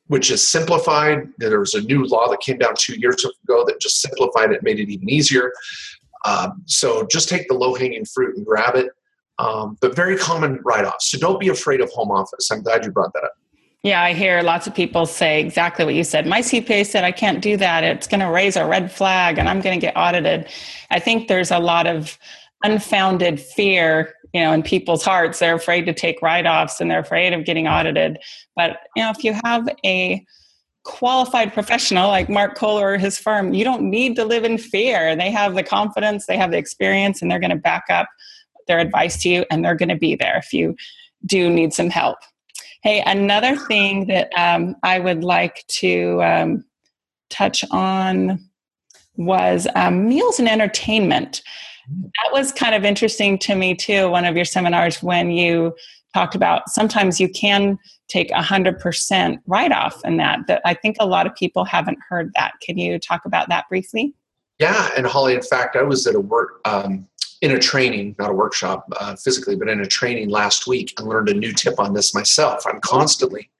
which 0.08 0.30
is 0.30 0.48
simplified. 0.48 1.28
There 1.38 1.60
was 1.60 1.74
a 1.74 1.82
new 1.82 2.04
law 2.04 2.28
that 2.28 2.40
came 2.40 2.58
down 2.58 2.74
two 2.76 2.98
years 2.98 3.24
ago 3.24 3.64
that 3.66 3.80
just 3.80 4.00
simplified 4.00 4.52
it, 4.52 4.62
made 4.62 4.80
it 4.80 4.90
even 4.90 5.08
easier. 5.08 5.52
Um, 6.24 6.62
so 6.66 7.06
just 7.06 7.28
take 7.28 7.46
the 7.48 7.54
low 7.54 7.74
hanging 7.74 8.04
fruit 8.04 8.36
and 8.36 8.44
grab 8.44 8.74
it. 8.74 8.90
Um, 9.38 9.76
but 9.80 9.94
very 9.94 10.16
common 10.16 10.60
write 10.64 10.86
offs. 10.86 11.10
So 11.10 11.18
don't 11.18 11.38
be 11.38 11.48
afraid 11.48 11.80
of 11.80 11.90
home 11.90 12.10
office. 12.10 12.50
I'm 12.50 12.62
glad 12.62 12.84
you 12.84 12.90
brought 12.90 13.12
that 13.12 13.24
up. 13.24 13.34
Yeah, 13.86 14.02
I 14.02 14.14
hear 14.14 14.42
lots 14.42 14.66
of 14.66 14.74
people 14.74 15.06
say 15.06 15.38
exactly 15.38 15.84
what 15.84 15.94
you 15.94 16.02
said. 16.02 16.26
My 16.26 16.40
CPA 16.40 16.84
said 16.84 17.04
I 17.04 17.12
can't 17.12 17.40
do 17.40 17.56
that. 17.58 17.84
It's 17.84 18.08
going 18.08 18.18
to 18.18 18.28
raise 18.28 18.56
a 18.56 18.66
red 18.66 18.90
flag 18.90 19.38
and 19.38 19.48
I'm 19.48 19.60
going 19.60 19.78
to 19.78 19.86
get 19.86 19.96
audited. 19.96 20.48
I 20.90 20.98
think 20.98 21.28
there's 21.28 21.52
a 21.52 21.60
lot 21.60 21.86
of 21.86 22.18
unfounded 22.64 23.38
fear, 23.38 24.12
you 24.34 24.40
know, 24.40 24.50
in 24.52 24.64
people's 24.64 25.04
hearts. 25.04 25.38
They're 25.38 25.54
afraid 25.54 25.86
to 25.86 25.92
take 25.92 26.20
write-offs 26.20 26.80
and 26.80 26.90
they're 26.90 26.98
afraid 26.98 27.32
of 27.32 27.44
getting 27.44 27.68
audited. 27.68 28.18
But, 28.56 28.78
you 28.96 29.04
know, 29.04 29.10
if 29.10 29.22
you 29.22 29.38
have 29.44 29.68
a 29.84 30.26
qualified 30.82 31.54
professional 31.54 32.08
like 32.08 32.28
Mark 32.28 32.56
Kohler 32.56 32.94
or 32.94 32.98
his 32.98 33.16
firm, 33.16 33.54
you 33.54 33.62
don't 33.62 33.88
need 33.88 34.16
to 34.16 34.24
live 34.24 34.42
in 34.42 34.58
fear. 34.58 35.14
They 35.14 35.30
have 35.30 35.54
the 35.54 35.62
confidence, 35.62 36.26
they 36.26 36.36
have 36.36 36.50
the 36.50 36.58
experience, 36.58 37.22
and 37.22 37.30
they're 37.30 37.38
going 37.38 37.50
to 37.50 37.56
back 37.56 37.84
up 37.88 38.08
their 38.66 38.80
advice 38.80 39.22
to 39.22 39.28
you 39.28 39.44
and 39.48 39.64
they're 39.64 39.76
going 39.76 39.90
to 39.90 39.96
be 39.96 40.16
there 40.16 40.38
if 40.38 40.52
you 40.52 40.74
do 41.24 41.48
need 41.48 41.72
some 41.72 41.88
help. 41.88 42.18
Hey, 42.86 43.02
another 43.04 43.56
thing 43.56 44.06
that 44.06 44.30
um, 44.38 44.76
I 44.84 45.00
would 45.00 45.24
like 45.24 45.64
to 45.80 46.22
um, 46.22 46.64
touch 47.30 47.64
on 47.72 48.38
was 49.16 49.66
um, 49.74 50.06
meals 50.06 50.38
and 50.38 50.48
entertainment. 50.48 51.42
That 51.88 52.30
was 52.30 52.52
kind 52.52 52.76
of 52.76 52.84
interesting 52.84 53.38
to 53.38 53.56
me 53.56 53.74
too. 53.74 54.08
One 54.08 54.24
of 54.24 54.36
your 54.36 54.44
seminars 54.44 55.02
when 55.02 55.32
you 55.32 55.74
talked 56.14 56.36
about 56.36 56.70
sometimes 56.70 57.18
you 57.18 57.28
can 57.28 57.76
take 58.06 58.30
a 58.30 58.40
hundred 58.40 58.78
percent 58.78 59.40
write 59.48 59.72
off 59.72 60.00
in 60.04 60.18
that. 60.18 60.46
That 60.46 60.62
I 60.64 60.74
think 60.74 60.94
a 61.00 61.06
lot 61.06 61.26
of 61.26 61.34
people 61.34 61.64
haven't 61.64 61.98
heard 62.08 62.30
that. 62.36 62.52
Can 62.62 62.78
you 62.78 63.00
talk 63.00 63.24
about 63.24 63.48
that 63.48 63.68
briefly? 63.68 64.14
Yeah, 64.60 64.90
and 64.96 65.08
Holly, 65.08 65.34
in 65.34 65.42
fact, 65.42 65.74
I 65.74 65.82
was 65.82 66.06
at 66.06 66.14
a 66.14 66.20
work 66.20 66.60
um, 66.64 67.08
in 67.42 67.52
a 67.52 67.58
training, 67.58 68.14
not 68.18 68.30
a 68.30 68.34
workshop 68.34 68.86
uh, 68.98 69.14
physically, 69.16 69.56
but 69.56 69.68
in 69.68 69.80
a 69.80 69.86
training 69.86 70.30
last 70.30 70.66
week 70.66 70.94
and 70.98 71.08
learned 71.08 71.28
a 71.28 71.34
new 71.34 71.52
tip 71.52 71.78
on 71.78 71.92
this 71.92 72.14
myself. 72.14 72.64
I'm 72.66 72.80
constantly, 72.80 73.50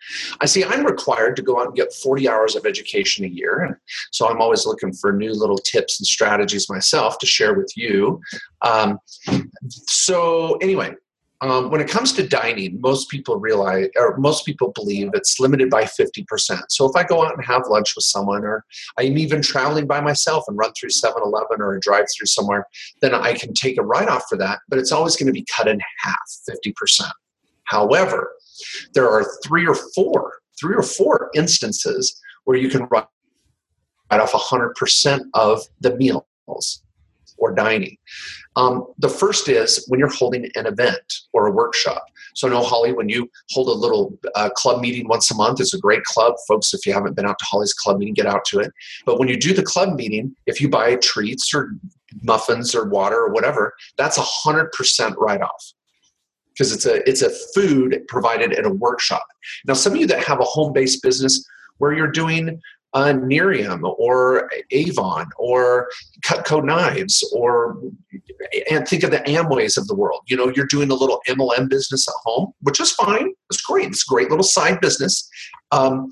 I 0.41 0.47
see 0.47 0.65
I'm 0.65 0.85
required 0.85 1.37
to 1.37 1.43
go 1.43 1.61
out 1.61 1.67
and 1.67 1.77
get 1.77 1.93
40 1.93 2.29
hours 2.29 2.57
of 2.57 2.65
education 2.65 3.25
a 3.25 3.29
year. 3.29 3.65
And 3.65 3.77
so 4.13 4.29
I'm 4.29 4.41
always 4.41 4.67
looking 4.67 4.93
for 4.93 5.13
new 5.13 5.33
little 5.33 5.59
tips 5.59 6.01
and 6.01 6.07
strategies 6.07 6.71
myself 6.71 7.19
to 7.19 7.27
share 7.27 7.55
with 7.55 7.73
you. 7.77 8.21
Um, 8.63 8.99
so, 9.69 10.57
anyway, 10.57 10.95
um, 11.43 11.71
when 11.71 11.81
it 11.81 11.89
comes 11.89 12.13
to 12.15 12.27
dining, 12.27 12.81
most 12.81 13.11
people 13.11 13.39
realize, 13.39 13.89
or 13.97 14.17
most 14.17 14.47
people 14.47 14.73
believe 14.75 15.11
it's 15.13 15.39
limited 15.39 15.69
by 15.69 15.85
50%. 15.85 16.25
So 16.71 16.89
if 16.89 16.97
I 16.97 17.05
go 17.05 17.25
out 17.25 17.35
and 17.35 17.45
have 17.45 17.67
lunch 17.69 17.95
with 17.95 18.05
someone, 18.05 18.45
or 18.45 18.65
I'm 18.99 19.19
even 19.19 19.43
traveling 19.43 19.87
by 19.87 20.01
myself 20.01 20.45
and 20.49 20.57
run 20.57 20.73
through 20.79 20.91
7 20.91 21.23
Eleven 21.23 21.61
or 21.61 21.75
a 21.75 21.81
drive 21.81 22.07
through 22.17 22.27
somewhere, 22.27 22.67
then 23.03 23.15
I 23.15 23.35
can 23.35 23.53
take 23.53 23.79
a 23.79 23.83
write 23.83 24.09
off 24.09 24.25
for 24.29 24.39
that, 24.39 24.61
but 24.69 24.79
it's 24.79 24.93
always 24.93 25.17
going 25.17 25.27
to 25.27 25.33
be 25.33 25.47
cut 25.55 25.69
in 25.69 25.81
half, 25.99 26.17
50%. 26.49 27.11
However, 27.65 28.33
there 28.95 29.11
are 29.11 29.27
three 29.45 29.67
or 29.67 29.75
four, 29.95 30.35
three 30.59 30.75
or 30.75 30.83
four 30.83 31.31
instances 31.35 32.19
where 32.45 32.57
you 32.57 32.71
can 32.71 32.87
write 32.91 33.07
off 34.11 34.33
100% 34.33 35.21
of 35.35 35.63
the 35.81 35.97
meals 35.97 36.83
or 37.39 37.55
dining. 37.55 37.97
Um, 38.57 38.87
the 38.99 39.09
first 39.09 39.49
is 39.49 39.85
when 39.89 40.01
you're 40.01 40.13
holding 40.13 40.49
an 40.55 40.67
event 40.67 41.21
or 41.33 41.47
a 41.47 41.51
workshop. 41.51 42.05
So, 42.35 42.49
no, 42.49 42.63
Holly, 42.63 42.93
when 42.93 43.09
you 43.09 43.31
hold 43.51 43.69
a 43.69 43.73
little 43.73 44.19
uh, 44.35 44.51
club 44.51 44.81
meeting 44.81 45.09
once 45.09 45.31
a 45.31 45.35
month, 45.35 45.61
it's 45.61 45.75
a 45.75 45.79
great 45.79 46.05
club. 46.05 46.35
Folks, 46.49 46.75
if 46.75 46.87
you 46.87 46.93
haven't 46.93 47.17
been 47.17 47.27
out 47.27 47.39
to 47.39 47.45
Holly's 47.45 47.75
club 47.75 47.99
meeting, 47.99 48.15
get 48.15 48.27
out 48.27 48.45
to 48.47 48.61
it. 48.61 48.73
But 49.05 49.19
when 49.19 49.29
you 49.29 49.39
do 49.39 49.55
the 49.55 49.63
club 49.63 49.95
meeting, 49.95 50.35
if 50.47 50.61
you 50.61 50.69
buy 50.69 50.97
treats 50.97 51.55
or 51.55 51.71
muffins 52.23 52.75
or 52.75 52.89
water 52.89 53.17
or 53.17 53.33
whatever, 53.33 53.75
that's 53.97 54.19
a 54.19 54.23
100% 54.23 55.17
write 55.17 55.43
off 55.43 55.73
because 56.57 56.73
it's 56.73 56.87
a 56.87 57.07
it's 57.09 57.23
a 57.23 57.31
food 57.55 58.03
provided 58.09 58.53
at 58.53 58.65
a 58.65 58.71
workshop. 58.71 59.25
Now, 59.67 59.75
some 59.75 59.93
of 59.93 60.01
you 60.01 60.07
that 60.07 60.25
have 60.25 60.41
a 60.41 60.45
home 60.45 60.73
based 60.73 61.03
business 61.03 61.45
where 61.79 61.93
you're 61.93 62.11
doing 62.11 62.61
uh, 62.97 63.13
Nerium 63.13 63.83
or 63.99 64.51
Avon 64.71 65.27
or 65.37 65.91
Cutco 66.25 66.65
knives 66.65 67.23
or 67.35 67.79
and 68.71 68.89
think 68.89 69.03
of 69.03 69.11
the 69.11 69.29
Amways 69.29 69.77
of 69.77 69.87
the 69.87 69.95
world. 69.95 70.23
You 70.27 70.37
know, 70.39 70.51
you're 70.57 70.67
doing 70.67 70.91
a 70.91 70.95
little 70.95 71.21
MLM 71.29 71.69
business 71.69 72.09
at 72.09 72.15
home, 72.25 72.53
which 72.61 72.81
is 72.81 72.93
fine. 72.93 73.35
It's 73.51 73.61
great. 73.61 73.89
It's 73.89 74.05
a 74.09 74.13
great 74.13 74.31
little 74.31 74.45
side 74.45 74.81
business. 74.81 75.29
Um, 75.73 76.11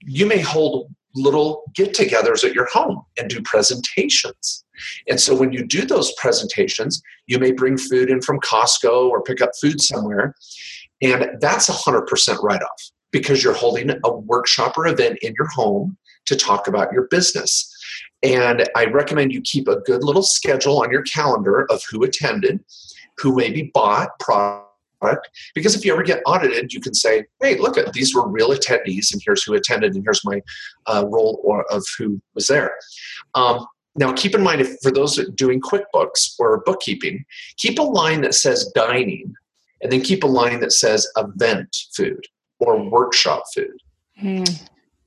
you 0.00 0.26
may 0.26 0.40
hold 0.40 0.92
little 1.14 1.62
get-togethers 1.74 2.42
at 2.42 2.54
your 2.54 2.66
home 2.66 3.04
and 3.16 3.30
do 3.30 3.40
presentations. 3.42 4.64
And 5.08 5.20
so 5.20 5.36
when 5.36 5.52
you 5.52 5.64
do 5.64 5.84
those 5.84 6.12
presentations, 6.14 7.00
you 7.26 7.38
may 7.38 7.52
bring 7.52 7.76
food 7.76 8.10
in 8.10 8.20
from 8.20 8.40
Costco 8.40 9.08
or 9.10 9.22
pick 9.22 9.40
up 9.40 9.50
food 9.60 9.80
somewhere, 9.80 10.34
and 11.02 11.38
that's 11.40 11.68
a 11.68 11.72
hundred 11.72 12.06
percent 12.06 12.40
write-off 12.42 12.90
because 13.12 13.42
you're 13.42 13.54
holding 13.54 13.90
a 14.04 14.12
workshop 14.12 14.76
or 14.78 14.86
event 14.86 15.18
in 15.22 15.34
your 15.38 15.48
home 15.48 15.96
to 16.26 16.36
talk 16.36 16.68
about 16.68 16.92
your 16.92 17.08
business. 17.08 17.66
And 18.22 18.68
I 18.76 18.84
recommend 18.86 19.32
you 19.32 19.40
keep 19.40 19.68
a 19.68 19.80
good 19.80 20.04
little 20.04 20.22
schedule 20.22 20.82
on 20.82 20.90
your 20.90 21.02
calendar 21.02 21.66
of 21.70 21.82
who 21.90 22.02
attended, 22.04 22.60
who 23.18 23.34
maybe 23.34 23.70
bought 23.72 24.18
product. 24.18 25.30
Because 25.54 25.74
if 25.74 25.84
you 25.84 25.92
ever 25.92 26.02
get 26.02 26.22
audited, 26.26 26.72
you 26.72 26.80
can 26.80 26.92
say, 26.92 27.24
hey, 27.40 27.56
look 27.56 27.78
at 27.78 27.92
these 27.94 28.14
were 28.14 28.28
real 28.28 28.50
attendees, 28.50 29.12
and 29.12 29.22
here's 29.24 29.42
who 29.44 29.54
attended, 29.54 29.94
and 29.94 30.04
here's 30.04 30.24
my 30.24 30.42
uh, 30.86 31.04
role 31.06 31.40
or, 31.42 31.64
of 31.72 31.82
who 31.98 32.20
was 32.34 32.46
there. 32.46 32.74
Um, 33.34 33.66
now, 33.96 34.12
keep 34.12 34.34
in 34.34 34.42
mind, 34.42 34.60
if 34.60 34.76
for 34.82 34.92
those 34.92 35.16
doing 35.34 35.60
QuickBooks 35.60 36.34
or 36.38 36.62
bookkeeping, 36.64 37.24
keep 37.56 37.78
a 37.78 37.82
line 37.82 38.20
that 38.20 38.34
says 38.34 38.70
dining, 38.74 39.34
and 39.82 39.90
then 39.90 40.02
keep 40.02 40.22
a 40.22 40.28
line 40.28 40.60
that 40.60 40.72
says 40.72 41.10
event 41.16 41.74
food 41.94 42.24
or 42.58 42.82
workshop 42.88 43.44
food. 43.54 43.76
Hmm. 44.18 44.44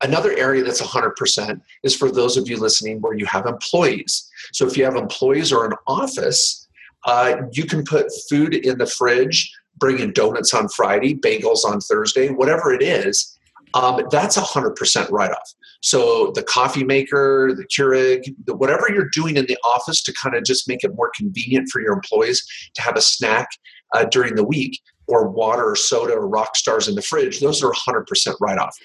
Another 0.03 0.37
area 0.37 0.63
that's 0.63 0.81
100% 0.81 1.61
is 1.83 1.95
for 1.95 2.11
those 2.11 2.35
of 2.35 2.49
you 2.49 2.57
listening 2.57 2.99
where 2.99 3.17
you 3.17 3.25
have 3.25 3.45
employees. 3.45 4.29
So 4.51 4.67
if 4.67 4.77
you 4.77 4.83
have 4.83 4.95
employees 4.95 5.51
or 5.51 5.65
an 5.65 5.73
office, 5.87 6.67
uh, 7.05 7.37
you 7.53 7.65
can 7.65 7.83
put 7.83 8.11
food 8.29 8.53
in 8.53 8.77
the 8.77 8.85
fridge, 8.85 9.51
bring 9.77 9.99
in 9.99 10.11
donuts 10.11 10.53
on 10.53 10.67
Friday, 10.69 11.15
bagels 11.15 11.63
on 11.65 11.79
Thursday, 11.79 12.29
whatever 12.29 12.73
it 12.73 12.83
is. 12.83 13.37
Um, 13.73 14.05
that's 14.11 14.37
100% 14.37 15.09
write 15.09 15.31
off. 15.31 15.53
So 15.81 16.31
the 16.35 16.43
coffee 16.43 16.83
maker, 16.83 17.53
the 17.55 17.65
Keurig, 17.65 18.35
the, 18.45 18.55
whatever 18.55 18.89
you're 18.89 19.09
doing 19.09 19.37
in 19.37 19.45
the 19.47 19.57
office 19.63 20.03
to 20.03 20.13
kind 20.13 20.35
of 20.35 20.43
just 20.43 20.67
make 20.67 20.83
it 20.83 20.95
more 20.95 21.11
convenient 21.15 21.69
for 21.71 21.81
your 21.81 21.93
employees 21.93 22.45
to 22.75 22.81
have 22.81 22.95
a 22.95 23.01
snack 23.01 23.47
uh, 23.93 24.05
during 24.05 24.35
the 24.35 24.43
week, 24.43 24.79
or 25.13 25.30
water 25.30 25.71
or 25.71 25.76
soda 25.76 26.13
or 26.13 26.28
Rockstars 26.30 26.89
in 26.89 26.95
the 26.95 27.02
fridge, 27.02 27.39
those 27.39 27.63
are 27.63 27.71
100% 27.71 28.36
write 28.41 28.58
off. 28.58 28.76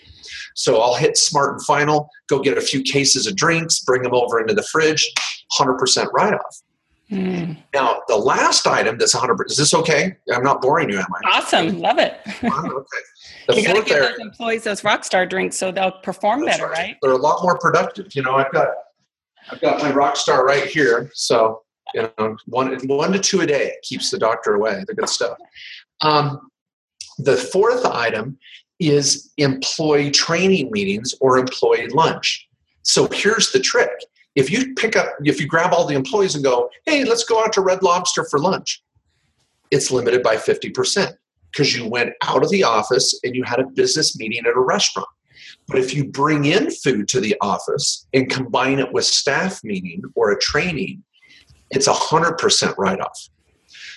So 0.55 0.81
I'll 0.81 0.95
hit 0.95 1.17
Smart 1.17 1.55
and 1.55 1.65
Final, 1.65 2.09
go 2.29 2.41
get 2.41 2.59
a 2.59 2.61
few 2.61 2.83
cases 2.83 3.27
of 3.27 3.37
drinks, 3.37 3.81
bring 3.81 4.03
them 4.03 4.15
over 4.15 4.41
into 4.41 4.55
the 4.55 4.63
fridge, 4.65 5.11
100% 5.59 6.13
write 6.13 6.35
off. 6.35 6.63
Mm. 7.11 7.57
Now, 7.73 8.03
the 8.07 8.17
last 8.17 8.67
item 8.67 8.99
that's 8.99 9.15
100 9.15 9.51
is 9.51 9.57
this 9.57 9.73
okay? 9.73 10.15
I'm 10.33 10.43
not 10.43 10.61
boring 10.61 10.91
you, 10.91 10.99
am 10.99 11.07
I? 11.25 11.39
Awesome. 11.39 11.81
Love 11.81 11.99
it. 11.99 12.21
okay. 12.43 12.49
The 13.49 13.63
you 13.63 13.67
got 13.67 13.77
to 13.77 13.83
give 13.83 13.99
those 13.99 14.19
employees 14.19 14.65
those 14.65 14.83
Rockstar 14.83 15.29
drinks 15.29 15.57
so 15.57 15.73
they'll 15.73 15.91
perform 16.03 16.45
better, 16.45 16.67
right. 16.67 16.79
right? 16.79 16.97
They're 17.01 17.13
a 17.13 17.17
lot 17.17 17.43
more 17.43 17.59
productive. 17.59 18.15
You 18.15 18.21
know, 18.21 18.35
I've 18.35 18.53
got 18.53 18.69
I've 19.51 19.61
got 19.61 19.83
my 19.83 19.91
Rockstar 19.91 20.43
right 20.43 20.65
here. 20.65 21.11
So, 21.15 21.63
you 21.95 22.11
know, 22.19 22.37
one, 22.47 22.77
one 22.87 23.13
to 23.13 23.19
two 23.19 23.41
a 23.41 23.47
day 23.47 23.73
keeps 23.83 24.11
the 24.11 24.19
doctor 24.19 24.55
away, 24.55 24.85
the 24.87 24.95
good 24.95 25.09
stuff. 25.09 25.39
Um, 26.01 26.51
the 27.19 27.37
fourth 27.37 27.85
item 27.85 28.39
is 28.79 29.33
employee 29.39 30.11
training 30.11 30.71
meetings 30.71 31.15
or 31.21 31.39
employee 31.39 31.89
lunch. 31.89 32.49
So 32.83 33.09
here's 33.13 33.51
the 33.51 33.59
trick. 33.59 33.91
If 34.37 34.51
you 34.51 34.75
pick 34.75 34.97
up, 34.97 35.09
if 35.25 35.41
you 35.41 35.49
grab 35.49 35.73
all 35.73 35.85
the 35.85 35.97
employees 35.97 36.37
and 36.37 36.45
go, 36.45 36.71
hey, 36.87 37.05
let's 37.05 37.25
go 37.25 37.43
out 37.43 37.53
to 37.55 37.61
Red 37.61 37.83
Lobster 37.83 38.25
for 38.25 38.39
lunch, 38.39 38.83
it's 39.71 39.91
limited 39.91 40.23
by 40.23 40.37
50% 40.37 41.13
because 41.51 41.75
you 41.77 41.89
went 41.89 42.13
out 42.25 42.45
of 42.45 42.51
the 42.51 42.63
office 42.63 43.19
and 43.25 43.35
you 43.35 43.43
had 43.43 43.59
a 43.59 43.67
business 43.67 44.17
meeting 44.19 44.47
at 44.47 44.57
a 44.57 44.61
restaurant. 44.61 45.09
But 45.67 45.79
if 45.79 45.95
you 45.95 46.05
bring 46.05 46.47
in 46.47 46.71
food 46.71 47.09
to 47.09 47.21
the 47.21 47.37
office 47.41 48.07
and 48.15 48.31
combine 48.31 48.79
it 48.79 48.93
with 48.93 49.05
staff 49.05 49.63
meeting 49.65 50.03
or 50.15 50.31
a 50.31 50.39
training, 50.39 51.03
it's 51.71 51.87
a 51.87 51.93
100% 51.93 52.77
write 52.79 53.01
off. 53.01 53.29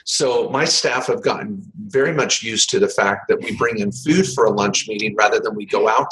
So 0.06 0.50
my 0.50 0.66
staff 0.66 1.08
have 1.08 1.22
gotten 1.22 1.64
very 1.88 2.14
much 2.14 2.44
used 2.44 2.70
to 2.72 2.80
the 2.80 2.88
fact 2.88 3.28
that 3.28 3.40
we 3.40 3.56
bring 3.56 3.80
in 3.80 3.92
food 3.92 4.28
for 4.28 4.46
a 4.46 4.52
lunch 4.52 4.88
meeting 4.88 5.16
rather 5.16 5.40
than 5.40 5.56
we 5.56 5.66
go 5.66 5.88
out 5.88 6.10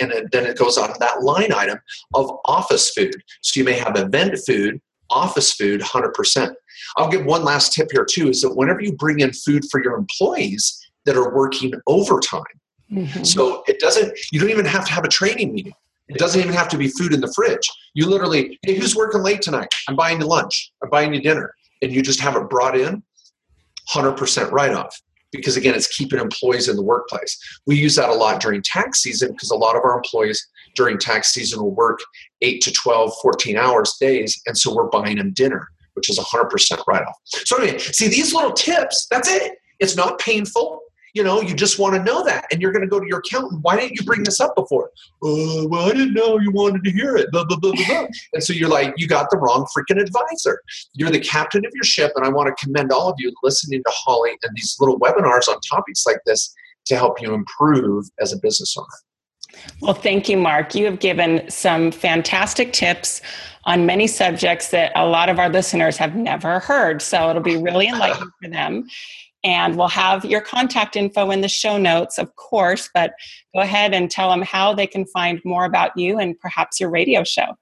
and 0.00 0.12
then 0.32 0.46
it 0.46 0.56
goes 0.56 0.78
on 0.78 0.92
that 0.98 1.22
line 1.22 1.52
item 1.52 1.78
of 2.14 2.38
office 2.46 2.90
food. 2.90 3.14
So 3.42 3.60
you 3.60 3.64
may 3.64 3.74
have 3.74 3.96
event 3.96 4.38
food, 4.46 4.80
office 5.10 5.52
food, 5.52 5.80
100%. 5.80 6.54
I'll 6.96 7.10
give 7.10 7.24
one 7.24 7.44
last 7.44 7.72
tip 7.72 7.88
here 7.92 8.06
too 8.08 8.30
is 8.30 8.40
that 8.42 8.56
whenever 8.56 8.80
you 8.80 8.92
bring 8.92 9.20
in 9.20 9.32
food 9.32 9.64
for 9.70 9.82
your 9.82 9.94
employees 9.94 10.78
that 11.04 11.16
are 11.16 11.34
working 11.34 11.72
overtime, 11.86 12.42
mm-hmm. 12.90 13.22
so 13.22 13.62
it 13.68 13.78
doesn't, 13.78 14.18
you 14.32 14.40
don't 14.40 14.50
even 14.50 14.64
have 14.64 14.86
to 14.86 14.92
have 14.92 15.04
a 15.04 15.08
training 15.08 15.52
meeting. 15.52 15.74
It 16.08 16.18
doesn't 16.18 16.40
even 16.40 16.54
have 16.54 16.68
to 16.70 16.78
be 16.78 16.88
food 16.88 17.12
in 17.12 17.20
the 17.20 17.32
fridge. 17.32 17.68
You 17.94 18.06
literally, 18.06 18.58
hey, 18.62 18.74
who's 18.74 18.96
working 18.96 19.22
late 19.22 19.42
tonight? 19.42 19.72
I'm 19.88 19.94
buying 19.94 20.20
you 20.20 20.26
lunch. 20.26 20.72
I'm 20.82 20.90
buying 20.90 21.14
you 21.14 21.20
dinner. 21.20 21.54
And 21.82 21.92
you 21.92 22.02
just 22.02 22.20
have 22.20 22.34
it 22.34 22.50
brought 22.50 22.76
in. 22.76 23.02
100% 23.92 24.50
write 24.50 24.72
off 24.72 24.96
because 25.32 25.56
again 25.56 25.74
it's 25.74 25.86
keeping 25.86 26.18
employees 26.18 26.68
in 26.68 26.76
the 26.76 26.82
workplace. 26.82 27.38
We 27.66 27.76
use 27.76 27.94
that 27.96 28.08
a 28.08 28.14
lot 28.14 28.40
during 28.40 28.62
tax 28.62 29.00
season 29.02 29.32
because 29.32 29.50
a 29.50 29.56
lot 29.56 29.76
of 29.76 29.82
our 29.84 29.96
employees 29.96 30.46
during 30.74 30.98
tax 30.98 31.32
season 31.32 31.60
will 31.60 31.74
work 31.74 32.00
8 32.42 32.60
to 32.62 32.72
12 32.72 33.12
14 33.22 33.56
hours 33.56 33.96
days 34.00 34.40
and 34.46 34.56
so 34.56 34.74
we're 34.74 34.88
buying 34.88 35.16
them 35.16 35.32
dinner 35.32 35.68
which 35.94 36.08
is 36.08 36.18
100% 36.18 36.86
write 36.86 37.02
off 37.02 37.16
so 37.24 37.56
anyway 37.56 37.78
see 37.78 38.08
these 38.08 38.32
little 38.32 38.52
tips 38.52 39.06
that's 39.10 39.28
it. 39.28 39.54
It's 39.80 39.96
not 39.96 40.18
painful 40.18 40.80
you 41.14 41.24
know, 41.24 41.40
you 41.40 41.54
just 41.54 41.78
want 41.78 41.94
to 41.94 42.02
know 42.02 42.24
that, 42.24 42.46
and 42.50 42.60
you're 42.60 42.72
going 42.72 42.84
to 42.84 42.88
go 42.88 43.00
to 43.00 43.06
your 43.06 43.18
accountant. 43.18 43.60
Why 43.62 43.76
didn't 43.76 43.98
you 43.98 44.04
bring 44.04 44.22
this 44.22 44.40
up 44.40 44.54
before? 44.54 44.90
Uh, 45.22 45.66
well, 45.68 45.88
I 45.88 45.92
didn't 45.92 46.14
know 46.14 46.38
you 46.38 46.50
wanted 46.50 46.84
to 46.84 46.90
hear 46.90 47.16
it. 47.16 47.30
Blah, 47.32 47.44
blah, 47.44 47.58
blah, 47.58 47.72
blah, 47.72 48.06
and 48.32 48.42
so 48.42 48.52
you're 48.52 48.68
like, 48.68 48.94
you 48.96 49.06
got 49.06 49.30
the 49.30 49.38
wrong 49.38 49.66
freaking 49.76 50.00
advisor. 50.00 50.60
You're 50.94 51.10
the 51.10 51.20
captain 51.20 51.64
of 51.64 51.72
your 51.74 51.84
ship, 51.84 52.12
and 52.16 52.24
I 52.24 52.28
want 52.28 52.54
to 52.54 52.64
commend 52.64 52.92
all 52.92 53.08
of 53.08 53.16
you 53.18 53.32
listening 53.42 53.82
to 53.84 53.92
Holly 53.92 54.30
and 54.42 54.52
these 54.54 54.76
little 54.80 54.98
webinars 54.98 55.48
on 55.48 55.60
topics 55.68 56.06
like 56.06 56.18
this 56.26 56.54
to 56.86 56.96
help 56.96 57.20
you 57.20 57.34
improve 57.34 58.06
as 58.20 58.32
a 58.32 58.38
business 58.38 58.76
owner. 58.76 58.86
Well, 59.80 59.94
thank 59.94 60.28
you, 60.28 60.36
Mark. 60.36 60.74
You 60.74 60.84
have 60.86 61.00
given 61.00 61.48
some 61.50 61.90
fantastic 61.90 62.72
tips 62.72 63.20
on 63.64 63.84
many 63.84 64.06
subjects 64.06 64.70
that 64.70 64.92
a 64.94 65.06
lot 65.06 65.28
of 65.28 65.38
our 65.38 65.48
listeners 65.48 65.96
have 65.96 66.14
never 66.14 66.60
heard. 66.60 67.02
So 67.02 67.28
it'll 67.30 67.42
be 67.42 67.56
really 67.56 67.88
enlightening 67.92 68.30
for 68.42 68.50
them. 68.50 68.88
And 69.42 69.76
we'll 69.76 69.88
have 69.88 70.24
your 70.24 70.42
contact 70.42 70.96
info 70.96 71.30
in 71.30 71.40
the 71.40 71.48
show 71.48 71.78
notes, 71.78 72.18
of 72.18 72.34
course, 72.36 72.90
but 72.92 73.12
go 73.54 73.62
ahead 73.62 73.94
and 73.94 74.10
tell 74.10 74.30
them 74.30 74.42
how 74.42 74.74
they 74.74 74.86
can 74.86 75.06
find 75.06 75.40
more 75.44 75.64
about 75.64 75.96
you 75.96 76.18
and 76.18 76.38
perhaps 76.38 76.78
your 76.78 76.90
radio 76.90 77.24
show. 77.24 77.56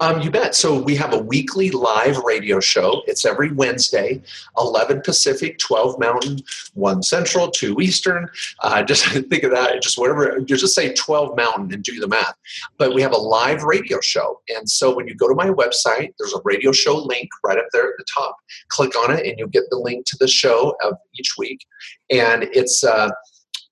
Um, 0.00 0.22
you 0.22 0.30
bet. 0.30 0.54
So 0.54 0.80
we 0.80 0.96
have 0.96 1.12
a 1.12 1.18
weekly 1.18 1.70
live 1.70 2.16
radio 2.18 2.58
show. 2.58 3.02
It's 3.06 3.26
every 3.26 3.52
Wednesday, 3.52 4.22
11 4.56 5.02
Pacific, 5.02 5.58
12 5.58 5.98
Mountain, 5.98 6.40
1 6.72 7.02
Central, 7.02 7.50
2 7.50 7.80
Eastern. 7.82 8.26
Uh, 8.60 8.82
just 8.90 9.04
think 9.04 9.44
of 9.44 9.50
that, 9.50 9.82
just 9.82 9.98
whatever, 9.98 10.38
you 10.38 10.56
just 10.56 10.74
say 10.74 10.94
12 10.94 11.36
Mountain 11.36 11.74
and 11.74 11.82
do 11.84 12.00
the 12.00 12.08
math. 12.08 12.34
But 12.78 12.94
we 12.94 13.02
have 13.02 13.12
a 13.12 13.18
live 13.18 13.62
radio 13.62 14.00
show. 14.00 14.40
And 14.48 14.68
so 14.68 14.96
when 14.96 15.06
you 15.06 15.14
go 15.14 15.28
to 15.28 15.34
my 15.34 15.50
website, 15.50 16.14
there's 16.18 16.32
a 16.32 16.40
radio 16.44 16.72
show 16.72 16.96
link 16.96 17.28
right 17.44 17.58
up 17.58 17.66
there 17.74 17.88
at 17.88 17.94
the 17.98 18.04
top. 18.12 18.36
Click 18.68 18.96
on 18.96 19.14
it 19.14 19.26
and 19.26 19.38
you'll 19.38 19.48
get 19.48 19.64
the 19.68 19.76
link 19.76 20.06
to 20.06 20.16
the 20.18 20.28
show 20.28 20.74
of 20.82 20.94
each 21.18 21.34
week. 21.36 21.66
And 22.10 22.44
it's, 22.54 22.82
uh, 22.82 23.10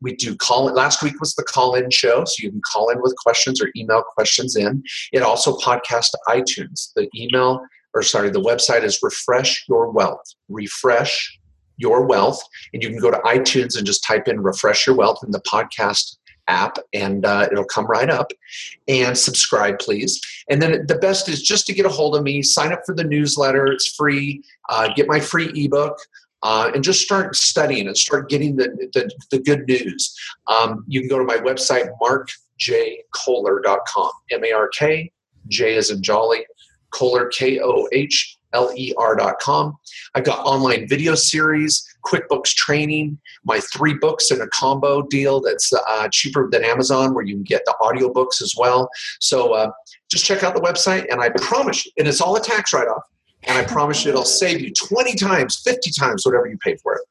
we 0.00 0.14
do 0.14 0.37
call 0.37 0.68
it. 0.68 0.74
Last 0.74 1.02
week 1.02 1.20
was 1.20 1.34
the 1.34 1.42
call 1.42 1.74
in 1.74 1.90
show, 1.90 2.24
so 2.24 2.34
you 2.42 2.50
can 2.50 2.62
call 2.62 2.90
in 2.90 3.00
with 3.02 3.14
questions 3.16 3.62
or 3.62 3.70
email 3.76 4.02
questions 4.02 4.56
in. 4.56 4.82
It 5.12 5.22
also 5.22 5.56
podcasts 5.56 6.11
to 6.11 6.18
iTunes. 6.28 6.92
The 6.94 7.08
email, 7.16 7.61
or 7.94 8.02
sorry, 8.02 8.30
the 8.30 8.40
website 8.40 8.84
is 8.84 8.98
Refresh 9.02 9.64
Your 9.68 9.90
Wealth. 9.90 10.34
Refresh 10.48 11.38
Your 11.76 12.06
Wealth. 12.06 12.40
And 12.72 12.82
you 12.82 12.90
can 12.90 13.00
go 13.00 13.11
to 13.11 13.18
iTunes 13.18 13.76
and 13.76 13.87
just 13.87 14.04
type 14.04 14.28
in 14.28 14.40
Refresh 14.40 14.87
Your 14.87 14.96
Wealth 14.96 15.20
in 15.24 15.32
the 15.32 15.40
podcast 15.40 16.16
app 16.48 16.78
and 16.92 17.24
uh, 17.24 17.46
it'll 17.52 17.64
come 17.64 17.87
right 17.87 18.11
up 18.11 18.32
and 18.88 19.16
subscribe 19.16 19.78
please 19.78 20.20
and 20.50 20.61
then 20.61 20.87
the 20.87 20.96
best 20.96 21.28
is 21.28 21.42
just 21.42 21.66
to 21.66 21.74
get 21.74 21.87
a 21.87 21.90
hold 21.90 22.16
of 22.16 22.22
me 22.22 22.42
sign 22.42 22.72
up 22.72 22.80
for 22.84 22.94
the 22.94 23.04
newsletter 23.04 23.66
it's 23.66 23.94
free 23.94 24.42
uh, 24.70 24.88
get 24.94 25.06
my 25.06 25.20
free 25.20 25.52
ebook 25.54 25.96
uh, 26.42 26.70
and 26.74 26.85
just 26.85 27.03
start 27.03 27.37
studying 27.37 27.87
and 27.87 27.96
start 27.96 28.29
getting 28.29 28.57
the, 28.57 28.68
the, 28.92 29.11
the 29.31 29.38
good 29.38 29.66
news. 29.66 30.14
Um, 30.46 30.85
you 30.87 31.01
can 31.01 31.09
go 31.09 31.16
to 31.18 31.24
my 31.24 31.37
website, 31.37 31.88
markjkohler.com, 32.01 34.11
M 34.31 34.44
A 34.44 34.53
R 34.53 34.68
K, 34.68 35.11
J 35.48 35.77
as 35.77 35.90
in 35.90 36.03
Jolly, 36.03 36.44
Kohler, 36.90 37.29
K 37.29 37.61
O 37.61 37.88
H 37.92 38.38
L 38.53 38.72
E 38.77 38.94
R.com. 38.96 39.77
I've 40.14 40.24
got 40.24 40.44
online 40.44 40.88
video 40.88 41.14
series, 41.14 41.87
QuickBooks 42.07 42.55
training, 42.55 43.18
my 43.44 43.61
three 43.61 43.94
books 43.94 44.31
in 44.31 44.40
a 44.40 44.48
combo 44.48 45.03
deal 45.03 45.40
that's 45.40 45.72
uh, 45.72 46.09
cheaper 46.11 46.48
than 46.51 46.64
Amazon, 46.64 47.14
where 47.14 47.24
you 47.24 47.35
can 47.35 47.42
get 47.42 47.62
the 47.66 47.74
audiobooks 47.81 48.40
as 48.40 48.55
well. 48.57 48.88
So 49.20 49.53
uh, 49.53 49.70
just 50.11 50.24
check 50.24 50.42
out 50.42 50.55
the 50.55 50.61
website, 50.61 51.07
and 51.11 51.20
I 51.20 51.29
promise 51.31 51.85
you, 51.85 51.92
and 51.98 52.09
it's 52.09 52.20
all 52.20 52.37
a 52.37 52.40
tax 52.40 52.72
write 52.72 52.88
off. 52.88 53.03
And 53.44 53.57
I 53.57 53.64
promise 53.64 54.05
you, 54.05 54.11
it'll 54.11 54.24
save 54.24 54.61
you 54.61 54.72
20 54.72 55.14
times, 55.14 55.61
50 55.64 55.90
times 55.92 56.27
whatever 56.27 56.46
you 56.46 56.59
pay 56.59 56.77
for 56.77 56.94
it. 56.94 57.03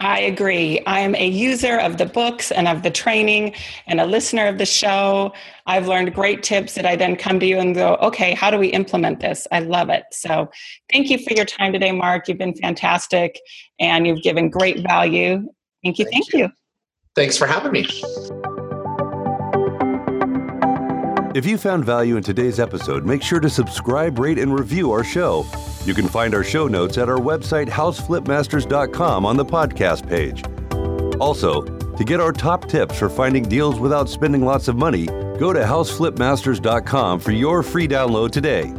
I 0.00 0.20
agree. 0.20 0.80
I 0.86 1.00
am 1.00 1.16
a 1.16 1.26
user 1.26 1.76
of 1.78 1.98
the 1.98 2.06
books 2.06 2.52
and 2.52 2.68
of 2.68 2.84
the 2.84 2.90
training 2.90 3.54
and 3.88 4.00
a 4.00 4.06
listener 4.06 4.46
of 4.46 4.56
the 4.56 4.66
show. 4.66 5.32
I've 5.66 5.88
learned 5.88 6.14
great 6.14 6.44
tips 6.44 6.74
that 6.74 6.86
I 6.86 6.94
then 6.94 7.16
come 7.16 7.40
to 7.40 7.46
you 7.46 7.58
and 7.58 7.74
go, 7.74 7.96
okay, 7.96 8.32
how 8.34 8.50
do 8.50 8.58
we 8.58 8.68
implement 8.68 9.18
this? 9.18 9.48
I 9.50 9.58
love 9.58 9.88
it. 9.88 10.04
So 10.12 10.50
thank 10.92 11.10
you 11.10 11.18
for 11.18 11.34
your 11.34 11.44
time 11.44 11.72
today, 11.72 11.90
Mark. 11.90 12.28
You've 12.28 12.38
been 12.38 12.54
fantastic 12.54 13.40
and 13.80 14.06
you've 14.06 14.22
given 14.22 14.50
great 14.50 14.86
value. 14.86 15.48
Thank 15.82 15.98
you. 15.98 16.04
Thank, 16.04 16.30
thank 16.30 16.32
you. 16.32 16.38
you. 16.40 16.50
Thanks 17.16 17.36
for 17.36 17.48
having 17.48 17.72
me. 17.72 18.57
If 21.34 21.44
you 21.44 21.58
found 21.58 21.84
value 21.84 22.16
in 22.16 22.22
today's 22.22 22.58
episode, 22.58 23.04
make 23.04 23.22
sure 23.22 23.38
to 23.38 23.50
subscribe, 23.50 24.18
rate, 24.18 24.38
and 24.38 24.52
review 24.58 24.90
our 24.92 25.04
show. 25.04 25.44
You 25.84 25.92
can 25.92 26.08
find 26.08 26.34
our 26.34 26.42
show 26.42 26.66
notes 26.68 26.96
at 26.96 27.08
our 27.08 27.18
website, 27.18 27.68
houseflipmasters.com, 27.68 29.26
on 29.26 29.36
the 29.36 29.44
podcast 29.44 30.08
page. 30.08 30.42
Also, 31.20 31.62
to 31.62 32.04
get 32.04 32.20
our 32.20 32.32
top 32.32 32.66
tips 32.68 32.98
for 32.98 33.10
finding 33.10 33.42
deals 33.42 33.78
without 33.78 34.08
spending 34.08 34.44
lots 34.44 34.68
of 34.68 34.76
money, 34.76 35.06
go 35.38 35.52
to 35.52 35.60
houseflipmasters.com 35.60 37.20
for 37.20 37.32
your 37.32 37.62
free 37.62 37.86
download 37.86 38.30
today. 38.30 38.72